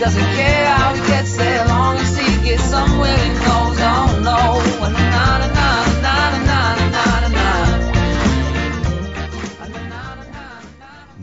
[0.00, 3.38] Doesn't care how he gets there, long as he get somewhere and
[3.80, 4.54] on low.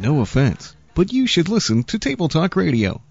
[0.01, 3.01] No offense, but you should listen to Table Talk Radio.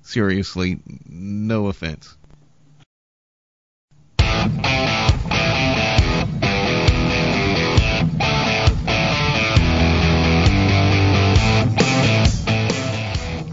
[0.00, 2.16] Seriously, no offense.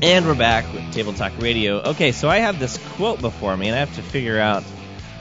[0.01, 1.77] And we're back with Table Talk Radio.
[1.91, 4.63] Okay, so I have this quote before me, and I have to figure out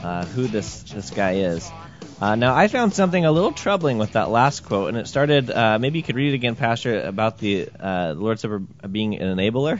[0.02, 1.70] uh, who this this guy is.
[2.18, 5.50] Uh, now, I found something a little troubling with that last quote, and it started.
[5.50, 8.60] Uh, maybe you could read it again, Pastor, about the uh, Lord's Supper
[8.90, 9.78] being an enabler.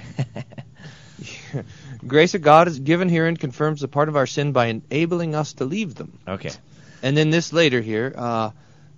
[2.07, 5.35] Grace of God is given here and confirms the part of our sin by enabling
[5.35, 6.19] us to leave them.
[6.29, 6.51] okay.
[7.03, 8.51] And then this later here, uh,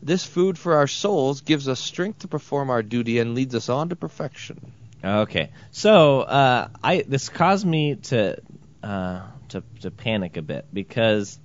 [0.02, 3.68] this food for our souls gives us strength to perform our duty and leads us
[3.68, 4.72] on to perfection.
[5.04, 5.50] Okay.
[5.70, 8.40] So uh, I this caused me to
[8.82, 11.38] uh, to to panic a bit because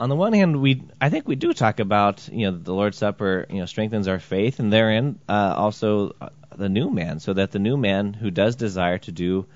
[0.00, 2.98] on the one hand we I think we do talk about you know the Lord's
[2.98, 7.34] Supper you know strengthens our faith and therein uh, also uh, the new man so
[7.34, 9.46] that the new man who does desire to do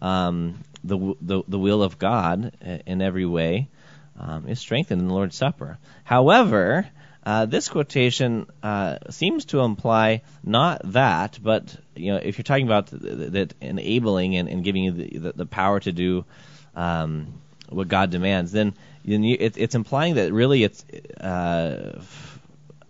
[0.00, 2.52] um, the, the the will of God
[2.86, 3.68] in every way
[4.18, 5.78] um, is strengthened in the Lord's Supper.
[6.04, 6.86] However,
[7.24, 12.66] uh, this quotation uh, seems to imply not that, but you know, if you're talking
[12.66, 16.24] about th- th- that enabling and, and giving you the, the, the power to do
[16.74, 20.84] um, what God demands, then, then you, it, it's implying that really it's
[21.20, 22.40] uh, f-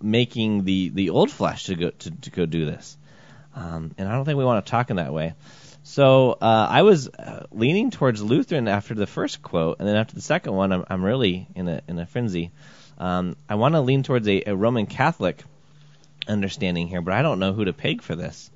[0.01, 2.97] making the, the old flesh to go to, to go do this.
[3.55, 5.35] Um, and I don't think we want to talk in that way.
[5.85, 10.15] So uh, I was uh, leaning towards Lutheran after the first quote, and then after
[10.15, 12.53] the second one, I'm, I'm really in a in a frenzy.
[12.99, 15.43] Um, I want to lean towards a, a Roman Catholic
[16.29, 18.51] understanding here, but I don't know who to peg for this.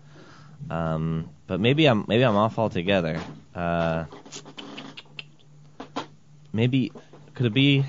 [0.71, 3.21] Um, but maybe I'm maybe I'm off altogether.
[3.55, 4.05] Uh,
[6.53, 6.93] maybe
[7.35, 7.85] could it be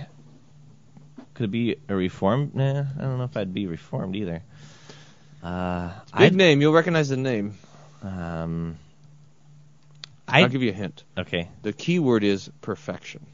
[1.34, 2.56] could it be a reformed?
[2.56, 4.44] Nah, I don't know if I'd be reformed either.
[5.44, 7.58] Uh, Big I'd, name, you'll recognize the name.
[8.04, 8.78] um,
[10.28, 11.04] I'll give you a hint.
[11.18, 11.48] okay.
[11.62, 13.26] The key word is perfection.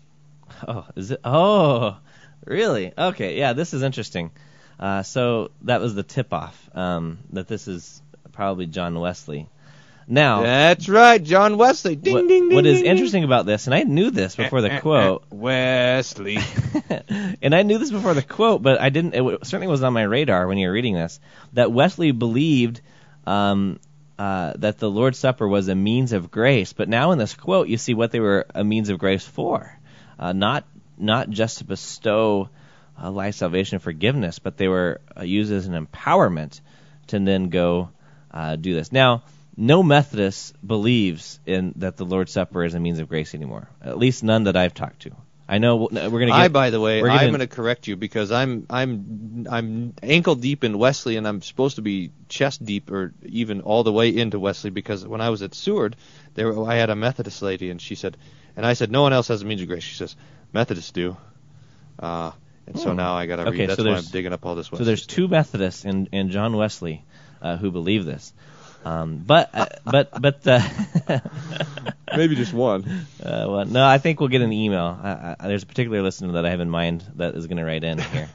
[0.68, 1.20] Oh, is it?
[1.24, 1.98] Oh,
[2.46, 2.94] really?
[2.98, 4.32] Okay, yeah, this is interesting.
[4.80, 9.48] Uh, so that was the tip-off um, that this is probably John Wesley.
[10.08, 11.96] Now, That's right, John Wesley.
[11.96, 12.56] Ding, what, ding, ding.
[12.56, 15.40] what is ding, interesting about this, and I knew this before the quote, ding.
[15.40, 16.40] Wesley.
[17.42, 19.14] and I knew this before the quote, but I didn't.
[19.14, 21.20] It certainly was on my radar when you were reading this.
[21.54, 22.82] That Wesley believed
[23.26, 23.80] um,
[24.20, 27.68] uh, that the Lord's Supper was a means of grace, but now in this quote,
[27.70, 29.78] you see what they were a means of grace for,
[30.20, 30.66] uh, not
[30.98, 32.50] not just to bestow
[33.02, 36.62] uh, life, salvation, forgiveness, but they were uh, used as an empowerment
[37.08, 37.90] to then go
[38.32, 38.92] uh, do this.
[38.92, 39.24] Now,
[39.56, 43.70] no Methodist believes in that the Lord's Supper is a means of grace anymore.
[43.82, 45.12] At least none that I've talked to.
[45.48, 46.36] I know we're going to get.
[46.36, 50.64] I, by the way, I'm going to correct you because I'm I'm I'm ankle deep
[50.64, 54.40] in Wesley, and I'm supposed to be chest deep or even all the way into
[54.40, 55.98] Wesley because when I was at Seward,
[56.34, 58.16] there I had a Methodist lady, and she said,
[58.56, 59.84] and I said, no one else has a means of grace.
[59.84, 60.16] She says,
[60.54, 61.18] Methodists do.
[62.00, 62.32] Uh,
[62.68, 62.98] and so Hmm.
[62.98, 63.70] now I got to Okay, read.
[63.70, 64.68] That's so why I'm there's- digging up all this.
[64.68, 65.16] So Wesley there's stuff.
[65.16, 67.04] two Methodists and, and John Wesley
[67.42, 68.34] uh, who believe this.
[68.86, 70.60] Um, but uh, but but uh,
[72.18, 72.84] maybe just one.
[73.22, 75.00] Uh, well, no, I think we'll get an email.
[75.02, 77.64] I, I, there's a particular listener that I have in mind that is going to
[77.66, 78.30] write in here.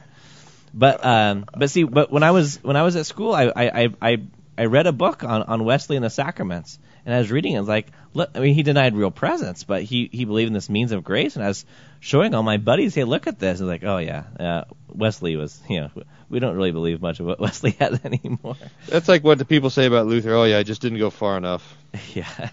[0.73, 3.89] But um, but see, but when I was when I was at school, I I
[4.01, 4.17] I,
[4.57, 7.57] I read a book on on Wesley and the sacraments, And I was reading, it,
[7.57, 10.53] I was like, look, I mean, he denied real presence, but he he believed in
[10.53, 11.35] this means of grace.
[11.35, 11.65] And I was
[11.99, 13.59] showing all my buddies, hey, look at this.
[13.59, 15.89] And like, oh yeah, uh, Wesley was, you know,
[16.29, 18.57] we don't really believe much of what Wesley had anymore.
[18.87, 20.33] That's like what the people say about Luther.
[20.33, 21.75] Oh yeah, I just didn't go far enough.
[22.13, 22.49] yeah.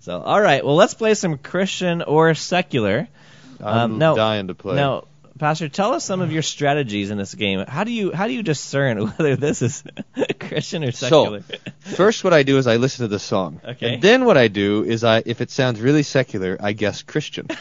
[0.00, 3.08] So, all right, well, let's play some Christian or secular.
[3.60, 4.76] I'm Um, now- dying to play.
[4.76, 5.04] Now,
[5.38, 7.64] Pastor, tell us some of your strategies in this game.
[7.66, 9.82] How do you how do you discern whether this is
[10.40, 11.42] Christian or secular?
[11.42, 13.60] So, first what I do is I listen to the song.
[13.64, 13.94] Okay.
[13.94, 17.48] And then what I do is I, if it sounds really secular, I guess Christian.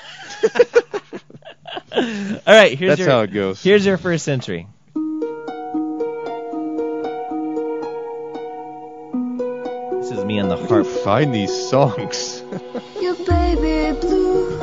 [1.95, 3.63] All right, here's That's your how it goes.
[3.63, 4.67] here's your first entry.
[10.01, 10.85] This is me on the harp.
[10.85, 12.43] Find these songs.
[13.01, 14.54] Your baby blues,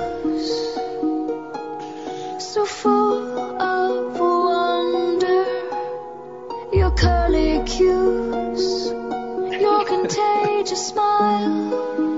[2.53, 5.45] so full of wonder.
[6.71, 8.91] Your curly cues,
[9.59, 12.12] your contagious smile.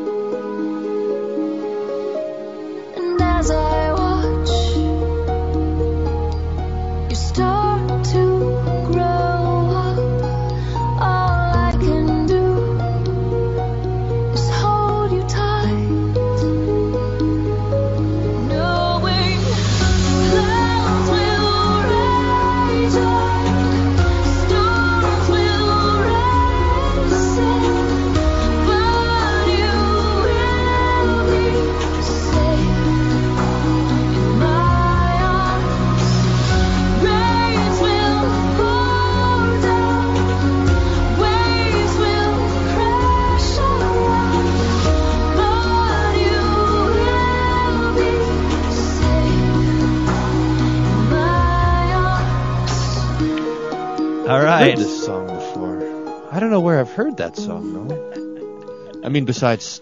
[57.35, 59.05] That song.
[59.05, 59.80] I mean, besides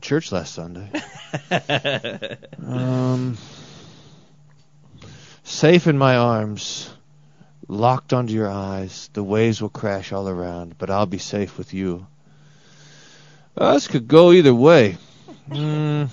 [0.00, 0.90] church last Sunday.
[2.64, 3.38] Um,
[5.42, 6.90] safe in my arms,
[7.66, 9.08] locked onto your eyes.
[9.14, 12.06] The waves will crash all around, but I'll be safe with you.
[13.56, 14.96] Uh, this could go either way.
[15.48, 16.10] Mm.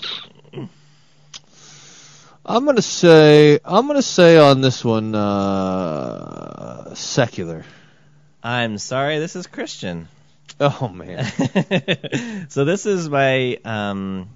[2.45, 7.63] I'm gonna say I'm gonna say on this one uh, secular.
[8.41, 10.07] I'm sorry, this is Christian.
[10.61, 11.25] Oh man.
[12.49, 14.27] so this is by um,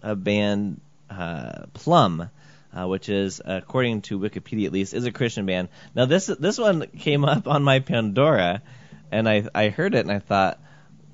[0.00, 0.80] a band,
[1.10, 2.30] uh, Plumb,
[2.72, 5.68] uh, which is, according to Wikipedia at least, is a Christian band.
[5.92, 8.62] Now this this one came up on my Pandora,
[9.10, 10.60] and I I heard it and I thought,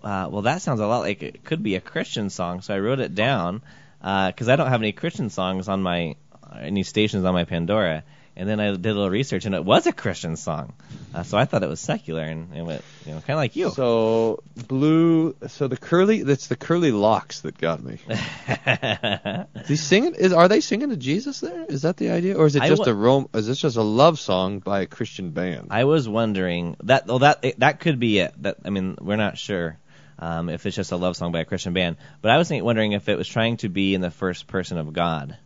[0.05, 2.61] uh, well that sounds a lot like it could be a Christian song.
[2.61, 3.63] So I wrote it down
[4.01, 6.17] because I don't have any Christian songs on my
[6.61, 8.05] any stations on my Pandora.
[8.37, 10.75] And then I did a little research, and it was a Christian song.
[11.15, 13.57] Uh, so I thought it was secular, and it went, you know, kind of like
[13.57, 13.71] you.
[13.71, 15.35] So blue.
[15.49, 16.23] So the curly.
[16.23, 17.99] That's the curly locks that got me.
[19.69, 20.15] Is singing?
[20.15, 21.65] Is are they singing to Jesus there?
[21.65, 23.29] Is that the idea, or is it just wa- a rom?
[23.33, 25.69] Is this just a love song by a Christian band?
[25.71, 27.07] I was wondering that.
[27.07, 28.35] Well, that it, that could be it.
[28.43, 29.79] That I mean, we're not sure
[30.19, 31.97] um, if it's just a love song by a Christian band.
[32.23, 34.79] But I was think, wondering if it was trying to be in the first person
[34.79, 35.37] of God.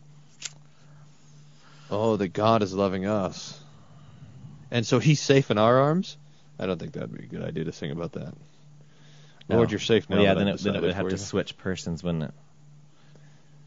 [1.91, 3.59] Oh, that God is loving us,
[4.71, 6.17] and so He's safe in our arms.
[6.57, 8.33] I don't think that'd be a good idea to sing about that.
[9.49, 9.57] No.
[9.57, 10.17] Lord, you're safe now.
[10.17, 11.17] Well, yeah, then it, then it would have to you.
[11.17, 12.33] switch persons, wouldn't it?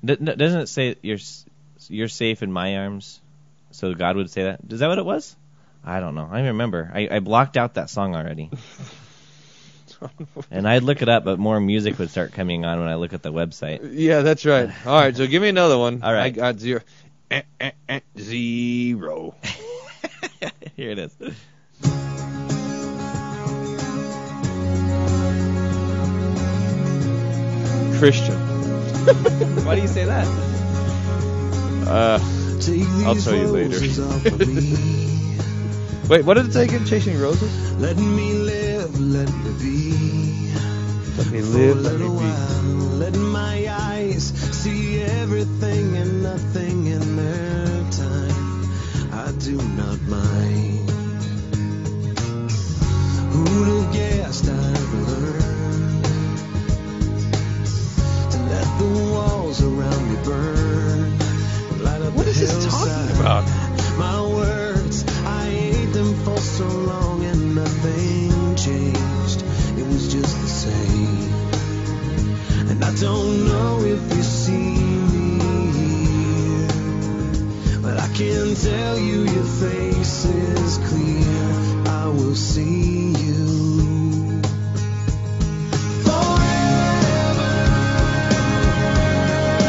[0.04, 1.18] D- doesn't it say you're
[1.88, 3.20] you're safe in my arms?
[3.72, 4.60] So God would say that.
[4.70, 5.36] Is that what it was?
[5.84, 6.28] I don't know.
[6.30, 6.90] I remember.
[6.94, 8.50] I, I blocked out that song already.
[10.50, 13.12] and I'd look it up, but more music would start coming on when I look
[13.12, 13.90] at the website.
[13.92, 14.70] Yeah, that's right.
[14.86, 16.02] All right, so give me another one.
[16.02, 16.24] All right.
[16.24, 16.80] I got zero.
[17.30, 19.34] Eh, eh, eh, zero.
[20.76, 21.16] Here it is.
[27.98, 28.34] Christian.
[29.64, 30.26] Why do you say that?
[31.86, 32.18] Uh,
[33.06, 33.78] I'll tell you later.
[36.08, 36.84] Wait, what did it say again?
[36.84, 37.72] Chasing Roses?
[37.80, 40.52] Let me live, let me be.
[41.16, 42.24] Let me live, let me little be.
[42.24, 42.62] while,
[42.98, 48.64] let my eyes see everything and nothing in their time.
[49.12, 50.83] I do not mind.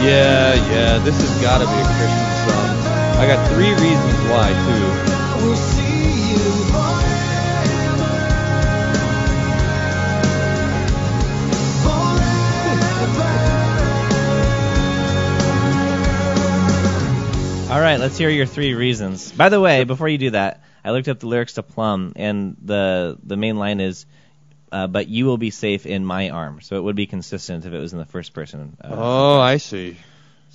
[0.06, 2.70] Yeah, yeah, this has got to be a Christian song.
[3.18, 5.16] I got three reasons why, too.
[17.74, 19.32] All right, let's hear your three reasons.
[19.32, 22.56] By the way, before you do that, I looked up the lyrics to Plumb, and
[22.62, 24.06] the the main line is,
[24.76, 27.74] uh, "But you will be safe in my arms." So it would be consistent if
[27.74, 28.76] it was in the first person.
[28.84, 29.98] Uh, Oh, I see.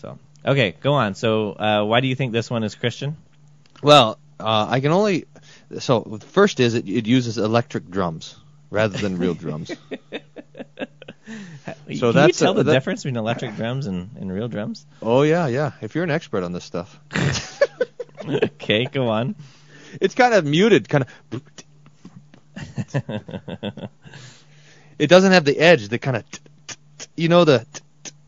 [0.03, 1.15] So okay, go on.
[1.15, 3.17] So uh, why do you think this one is Christian?
[3.83, 5.25] Well, uh, I can only.
[5.79, 8.37] So the first is it, it uses electric drums
[8.71, 9.71] rather than real drums.
[11.99, 14.49] So Can that's you tell a- the that- difference between electric drums and, and real
[14.49, 14.85] drums?
[15.03, 15.73] Oh yeah, yeah.
[15.81, 16.99] If you're an expert on this stuff,
[18.29, 19.35] okay, go on.
[20.01, 21.43] it's kind of muted, kind of.
[25.01, 26.25] It doesn't have the edge, the kind of.
[27.17, 27.67] You know the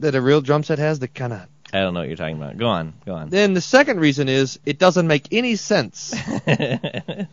[0.00, 1.46] that a real drum set has, the kind of.
[1.70, 2.56] I don't know what you're talking about.
[2.56, 3.28] Go on, go on.
[3.28, 6.14] Then the second reason is it doesn't make any sense.
[6.46, 7.26] I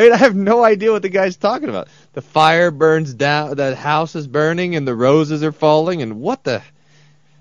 [0.00, 1.88] mean, I have no idea what the guy's talking about.
[2.14, 6.42] The fire burns down, the house is burning, and the roses are falling, and what
[6.44, 6.62] the?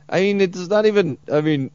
[0.10, 1.18] I mean, it's not even.
[1.32, 1.72] I mean,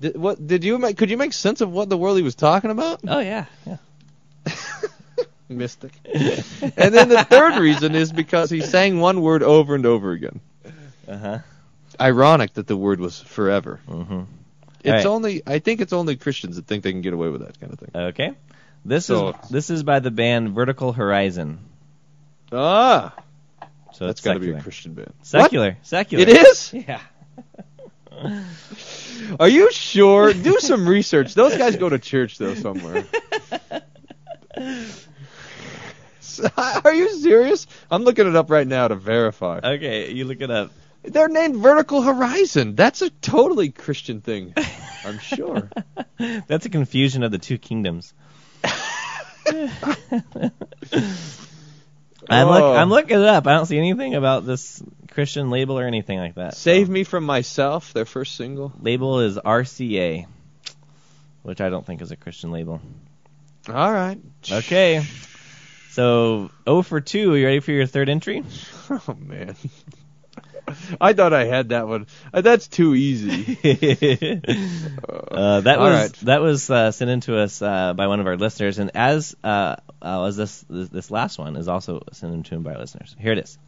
[0.00, 0.96] did, what did you make?
[0.96, 3.00] Could you make sense of what the world he was talking about?
[3.06, 3.76] Oh yeah, yeah.
[5.56, 5.92] Mystic.
[6.04, 10.40] and then the third reason is because he sang one word over and over again.
[11.08, 11.38] Uh huh.
[12.00, 13.80] Ironic that the word was forever.
[13.88, 14.22] Mm-hmm.
[14.80, 15.06] It's Alright.
[15.06, 15.42] only.
[15.46, 17.78] I think it's only Christians that think they can get away with that kind of
[17.78, 17.90] thing.
[17.94, 18.32] Okay.
[18.84, 21.58] This So- is this is by the band Vertical Horizon.
[22.52, 23.14] Ah,
[23.94, 25.12] So that's got to be a Christian band.
[25.22, 26.22] Secular, secular.
[26.22, 26.72] It is.
[26.86, 27.00] Yeah.
[29.40, 30.32] Are you sure?
[30.32, 31.34] Do some research.
[31.34, 33.04] Those guys go to church though somewhere.
[36.84, 37.66] Are you serious?
[37.90, 39.60] I'm looking it up right now to verify.
[39.62, 40.70] Okay, you look it up.
[41.02, 42.74] They're named Vertical Horizon.
[42.76, 44.54] That's a totally Christian thing.
[45.04, 45.70] I'm sure.
[46.18, 48.14] That's a confusion of the two kingdoms.
[52.26, 52.74] I'm, look, Oh.
[52.74, 53.46] I'm looking it up.
[53.46, 56.54] I don't see anything about this Christian label or anything like that.
[56.56, 58.72] Save Me From Myself, their first single.
[58.80, 60.26] Label is RCA,
[61.42, 62.80] which I don't think is a Christian label.
[63.68, 64.18] All right.
[64.50, 65.04] Okay.
[65.94, 67.32] So 0 for 2.
[67.32, 68.42] Are you ready for your third entry?
[68.90, 69.54] Oh man.
[71.00, 72.06] I thought I had that one.
[72.32, 73.58] Uh, That's too easy.
[75.06, 76.12] Uh, that was right.
[76.22, 79.34] that was uh, sent in to us uh, by one of our listeners, and as
[79.44, 82.76] uh, uh, as this, this this last one is also sent in to him by
[82.76, 83.14] listeners.
[83.18, 83.58] Here it is.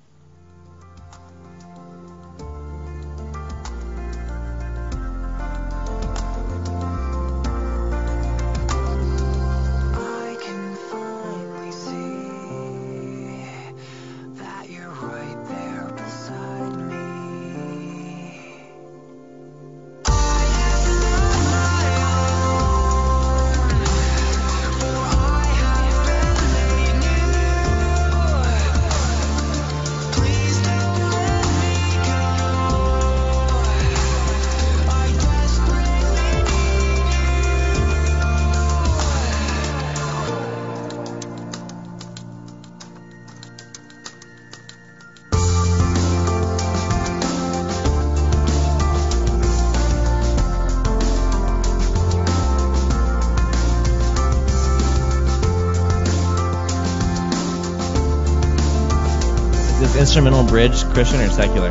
[60.67, 61.69] Instrumental Christian or secular?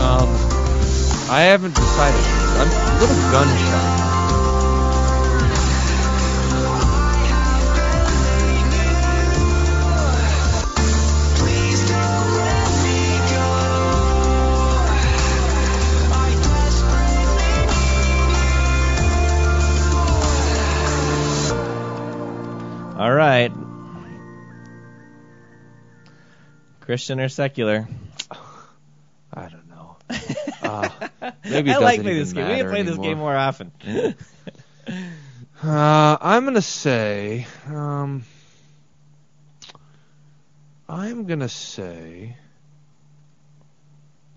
[0.00, 0.28] Um,
[1.30, 2.20] I haven't decided.
[2.58, 3.89] I'm a little gun shy.
[26.90, 27.86] Christian or secular?
[29.32, 29.96] I don't know.
[30.62, 30.88] Uh,
[31.44, 32.46] maybe it I like playing this game.
[32.46, 33.72] We need to play this game more often.
[35.62, 38.24] Uh, I'm gonna say, um,
[40.88, 42.36] I'm gonna say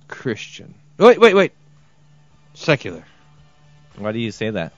[0.10, 0.76] Christian.
[0.98, 1.54] Wait, wait, wait.
[2.54, 3.06] Secular,
[3.96, 4.74] Why do you say that?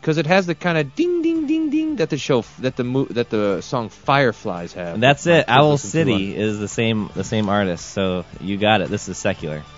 [0.00, 2.84] Because it has the kind of ding, ding, ding, ding that the show that the
[2.84, 4.94] mo- that the song Fireflies have.
[4.94, 5.46] And that's it.
[5.48, 8.88] Owl City is the same the same artist, so you got it.
[8.88, 9.62] This is secular.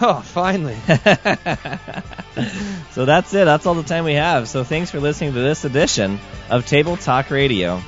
[0.00, 0.76] Oh, finally.
[2.92, 3.44] So that's it.
[3.44, 4.48] That's all the time we have.
[4.48, 6.18] So thanks for listening to this edition
[6.48, 7.80] of Table Talk Radio.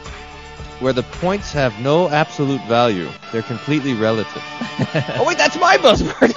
[0.82, 3.08] Where the points have no absolute value.
[3.30, 4.42] They're completely relative.
[5.16, 6.34] oh wait, that's my buzzword.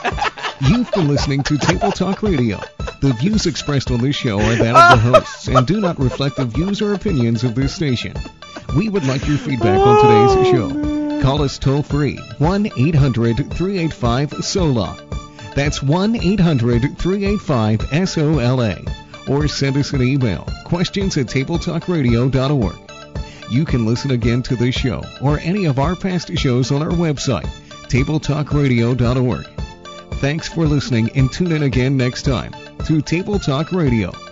[0.70, 2.62] You've been listening to Table Talk Radio.
[3.02, 6.38] The views expressed on this show are that of the hosts and do not reflect
[6.38, 8.14] the views or opinions of this station.
[8.78, 11.22] We would like your feedback on today's oh, show.
[11.22, 14.98] Call us toll free 1 800 385 SOLA.
[15.56, 18.80] That's 1 800 385 SOLA.
[19.28, 22.85] Or send us an email questions at tabletalkradio.org.
[23.49, 26.89] You can listen again to this show or any of our past shows on our
[26.89, 27.47] website,
[27.89, 29.45] tabletalkradio.org.
[30.20, 32.53] Thanks for listening and tune in again next time
[32.86, 34.25] to Table Talk Radio.